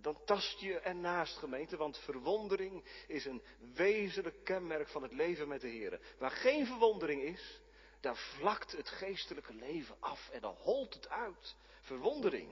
Dan 0.00 0.24
tast 0.24 0.60
je 0.60 0.78
ernaast, 0.78 1.36
gemeente, 1.36 1.76
want 1.76 1.98
verwondering 1.98 2.84
is 3.06 3.24
een 3.24 3.42
wezenlijk 3.74 4.44
kenmerk 4.44 4.88
van 4.88 5.02
het 5.02 5.12
leven 5.12 5.48
met 5.48 5.60
de 5.60 5.68
Heer. 5.68 6.00
Waar 6.18 6.30
geen 6.30 6.66
verwondering 6.66 7.22
is, 7.22 7.60
daar 8.00 8.16
vlakt 8.16 8.72
het 8.72 8.88
geestelijke 8.88 9.54
leven 9.54 9.96
af 10.00 10.30
en 10.30 10.40
dan 10.40 10.54
holt 10.54 10.94
het 10.94 11.08
uit. 11.08 11.54
Verwondering. 11.80 12.50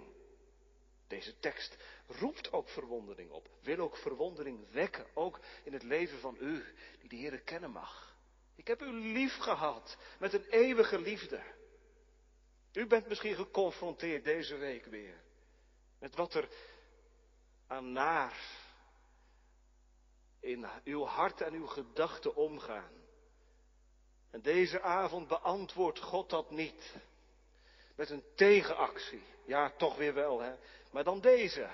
Deze 1.08 1.38
tekst 1.38 1.76
roept 2.06 2.52
ook 2.52 2.68
verwondering 2.68 3.30
op, 3.30 3.48
wil 3.62 3.78
ook 3.78 3.96
verwondering 3.96 4.70
wekken, 4.70 5.06
ook 5.14 5.40
in 5.64 5.72
het 5.72 5.82
leven 5.82 6.18
van 6.18 6.36
u, 6.40 6.64
die 7.00 7.08
de 7.08 7.16
Heer 7.16 7.40
kennen 7.40 7.70
mag. 7.70 8.16
Ik 8.56 8.66
heb 8.66 8.82
u 8.82 8.92
lief 8.92 9.36
gehad 9.36 9.96
met 10.18 10.32
een 10.32 10.44
eeuwige 10.50 11.00
liefde. 11.00 11.42
U 12.72 12.86
bent 12.86 13.08
misschien 13.08 13.34
geconfronteerd 13.34 14.24
deze 14.24 14.56
week 14.56 14.84
weer 14.84 15.20
met 16.02 16.14
wat 16.14 16.34
er 16.34 16.48
naar 17.80 18.36
in 20.40 20.66
uw 20.84 21.04
hart 21.04 21.40
en 21.40 21.52
uw 21.52 21.66
gedachten 21.66 22.34
omgaan. 22.34 22.92
En 24.30 24.42
deze 24.42 24.80
avond 24.80 25.28
beantwoordt 25.28 26.00
God 26.00 26.30
dat 26.30 26.50
niet. 26.50 26.94
Met 27.96 28.10
een 28.10 28.24
tegenactie. 28.34 29.22
Ja, 29.44 29.70
toch 29.70 29.96
weer 29.96 30.14
wel, 30.14 30.40
hè. 30.40 30.54
Maar 30.90 31.04
dan 31.04 31.20
deze. 31.20 31.68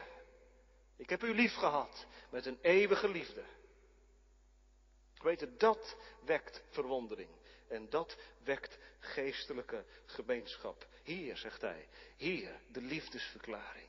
Ik 0.96 1.10
heb 1.10 1.22
u 1.22 1.34
lief 1.34 1.54
gehad 1.54 2.06
met 2.30 2.46
een 2.46 2.58
eeuwige 2.60 3.08
liefde. 3.08 3.44
Weet 5.22 5.40
het, 5.40 5.60
dat 5.60 5.96
wekt 6.24 6.62
verwondering. 6.70 7.30
En 7.68 7.90
dat 7.90 8.16
wekt 8.44 8.78
geestelijke 8.98 9.84
gemeenschap. 10.06 10.86
Hier, 11.02 11.36
zegt 11.36 11.60
hij, 11.60 11.88
hier 12.16 12.60
de 12.66 12.80
liefdesverklaring. 12.80 13.87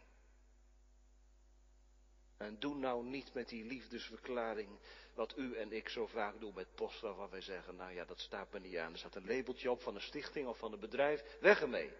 En 2.39 2.59
doe 2.59 2.75
nou 2.75 3.05
niet 3.05 3.33
met 3.33 3.49
die 3.49 3.65
liefdesverklaring 3.65 4.79
wat 5.13 5.37
u 5.37 5.55
en 5.55 5.71
ik 5.71 5.89
zo 5.89 6.07
vaak 6.07 6.39
doen 6.39 6.53
met 6.53 6.75
post 6.75 6.99
waarvan 6.99 7.29
wij 7.29 7.41
zeggen, 7.41 7.75
nou 7.75 7.91
ja, 7.91 8.05
dat 8.05 8.19
staat 8.19 8.51
me 8.51 8.59
niet 8.59 8.77
aan. 8.77 8.91
Er 8.91 8.97
staat 8.97 9.15
een 9.15 9.27
labeltje 9.27 9.71
op 9.71 9.81
van 9.81 9.95
een 9.95 10.01
stichting 10.01 10.47
of 10.47 10.57
van 10.57 10.73
een 10.73 10.79
bedrijf, 10.79 11.37
weg 11.39 11.61
ermee. 11.61 11.91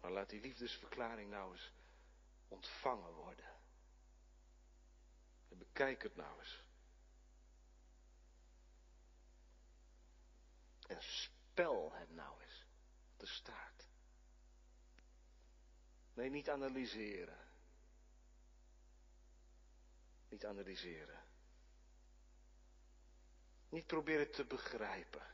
Maar 0.00 0.10
laat 0.10 0.30
die 0.30 0.40
liefdesverklaring 0.40 1.30
nou 1.30 1.52
eens 1.52 1.72
ontvangen 2.48 3.12
worden. 3.12 3.54
En 5.48 5.58
bekijk 5.58 6.02
het 6.02 6.16
nou 6.16 6.38
eens. 6.38 6.62
En 10.86 11.02
spel 11.02 11.92
het 11.92 12.14
nou 12.14 12.42
eens. 12.42 12.66
Er 13.16 13.28
staat. 13.28 13.77
Nee, 16.18 16.30
niet 16.30 16.50
analyseren. 16.50 17.38
Niet 20.28 20.46
analyseren. 20.46 21.24
Niet 23.68 23.86
proberen 23.86 24.30
te 24.30 24.44
begrijpen. 24.44 25.26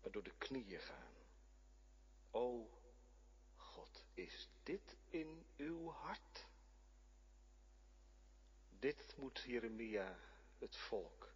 Maar 0.00 0.10
door 0.10 0.22
de 0.22 0.34
knieën 0.38 0.80
gaan. 0.80 1.12
O 2.30 2.70
God, 3.56 4.04
is 4.14 4.50
dit 4.62 4.96
in 5.08 5.46
uw 5.56 5.90
hart? 5.90 6.46
Dit 8.68 9.16
moet 9.16 9.40
Jeremia 9.40 10.18
het 10.58 10.76
volk, 10.76 11.34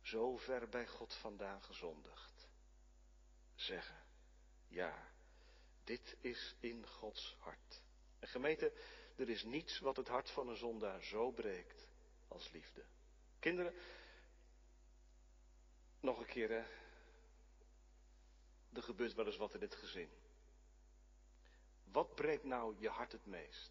zo 0.00 0.36
ver 0.36 0.68
bij 0.68 0.86
God 0.86 1.14
vandaan 1.14 1.62
gezondigd, 1.62 2.48
zeggen. 3.54 4.06
Ja, 4.68 5.09
dit 5.90 6.16
is 6.20 6.54
in 6.60 6.86
Gods 6.86 7.36
hart. 7.38 7.82
En 8.18 8.28
gemeente, 8.28 8.72
er 9.16 9.28
is 9.28 9.44
niets 9.44 9.78
wat 9.78 9.96
het 9.96 10.08
hart 10.08 10.30
van 10.30 10.48
een 10.48 10.56
zondaar 10.56 11.02
zo 11.02 11.30
breekt 11.30 11.88
als 12.28 12.50
liefde. 12.50 12.84
Kinderen, 13.38 13.74
nog 16.00 16.18
een 16.18 16.26
keer 16.26 16.48
hè. 16.48 16.64
Er 18.72 18.82
gebeurt 18.82 19.14
wel 19.14 19.26
eens 19.26 19.36
wat 19.36 19.54
in 19.54 19.60
dit 19.60 19.74
gezin. 19.74 20.10
Wat 21.84 22.14
breekt 22.14 22.44
nou 22.44 22.76
je 22.78 22.88
hart 22.88 23.12
het 23.12 23.26
meest? 23.26 23.70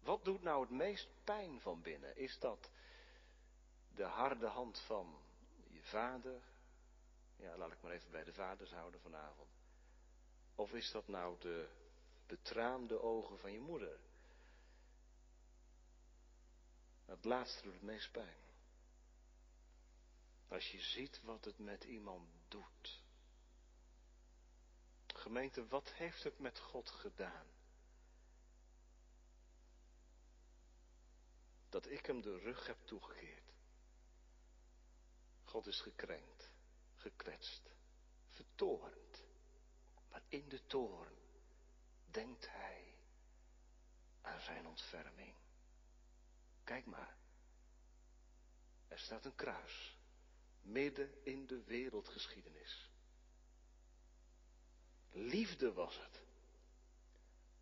Wat 0.00 0.24
doet 0.24 0.42
nou 0.42 0.60
het 0.60 0.70
meest 0.70 1.08
pijn 1.24 1.60
van 1.60 1.82
binnen? 1.82 2.16
Is 2.16 2.38
dat 2.38 2.70
de 3.94 4.04
harde 4.04 4.46
hand 4.46 4.80
van 4.80 5.18
je 5.70 5.82
vader? 5.82 6.42
Ja, 7.36 7.56
laat 7.56 7.72
ik 7.72 7.82
maar 7.82 7.92
even 7.92 8.10
bij 8.10 8.24
de 8.24 8.32
vaders 8.32 8.70
houden 8.70 9.00
vanavond. 9.00 9.57
Of 10.58 10.72
is 10.72 10.90
dat 10.90 11.08
nou 11.08 11.40
de 11.40 11.68
betraande 12.26 13.00
ogen 13.02 13.38
van 13.38 13.52
je 13.52 13.60
moeder? 13.60 13.98
Het 17.04 17.24
laatste 17.24 17.62
doet 17.62 17.72
het 17.72 17.82
meest 17.82 18.12
pijn. 18.12 18.36
Als 20.48 20.70
je 20.70 20.80
ziet 20.80 21.20
wat 21.22 21.44
het 21.44 21.58
met 21.58 21.84
iemand 21.84 22.28
doet. 22.48 23.02
Gemeente, 25.06 25.66
wat 25.66 25.92
heeft 25.92 26.22
het 26.22 26.38
met 26.38 26.58
God 26.58 26.90
gedaan? 26.90 27.46
Dat 31.68 31.86
ik 31.86 32.06
hem 32.06 32.20
de 32.20 32.38
rug 32.38 32.66
heb 32.66 32.78
toegekeerd. 32.84 33.52
God 35.44 35.66
is 35.66 35.80
gekrenkt, 35.80 36.50
gekwetst, 36.94 37.70
vertoornd. 38.28 39.07
Maar 40.10 40.22
in 40.28 40.48
de 40.48 40.66
toorn 40.66 41.14
denkt 42.10 42.48
hij 42.50 42.94
aan 44.20 44.40
zijn 44.40 44.66
ontferming. 44.66 45.34
Kijk 46.64 46.86
maar. 46.86 47.16
Er 48.88 48.98
staat 48.98 49.24
een 49.24 49.34
kruis 49.34 49.96
midden 50.60 51.24
in 51.24 51.46
de 51.46 51.62
wereldgeschiedenis. 51.62 52.90
Liefde 55.10 55.72
was 55.72 55.98
het. 55.98 56.22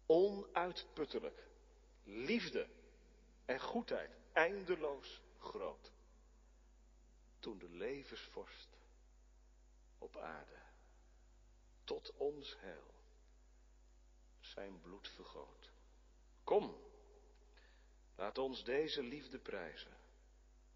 Onuitputtelijk. 0.06 1.46
Liefde 2.02 2.68
en 3.44 3.60
goedheid 3.60 4.10
eindeloos 4.32 5.22
groot. 5.38 5.92
Toen 7.38 7.58
de 7.58 7.68
levensvorst 7.68 8.68
op 9.98 10.16
aarde 10.16 10.65
tot 11.86 12.12
ons 12.16 12.56
heil 12.58 12.94
zijn 14.40 14.80
bloed 14.80 15.08
vergoot. 15.08 15.70
Kom, 16.44 16.76
laat 18.14 18.38
ons 18.38 18.64
deze 18.64 19.02
liefde 19.02 19.38
prijzen. 19.38 19.96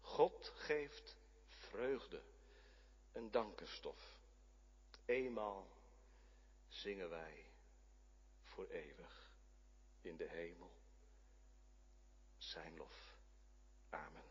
God 0.01 0.51
geeft 0.55 1.15
vreugde 1.47 2.21
en 3.11 3.31
dankenstof. 3.31 4.19
Eenmaal 5.05 5.67
zingen 6.67 7.09
wij 7.09 7.45
voor 8.43 8.67
eeuwig 8.67 9.31
in 10.01 10.17
de 10.17 10.29
hemel 10.29 10.71
zijn 12.37 12.77
lof. 12.77 13.15
Amen. 13.89 14.30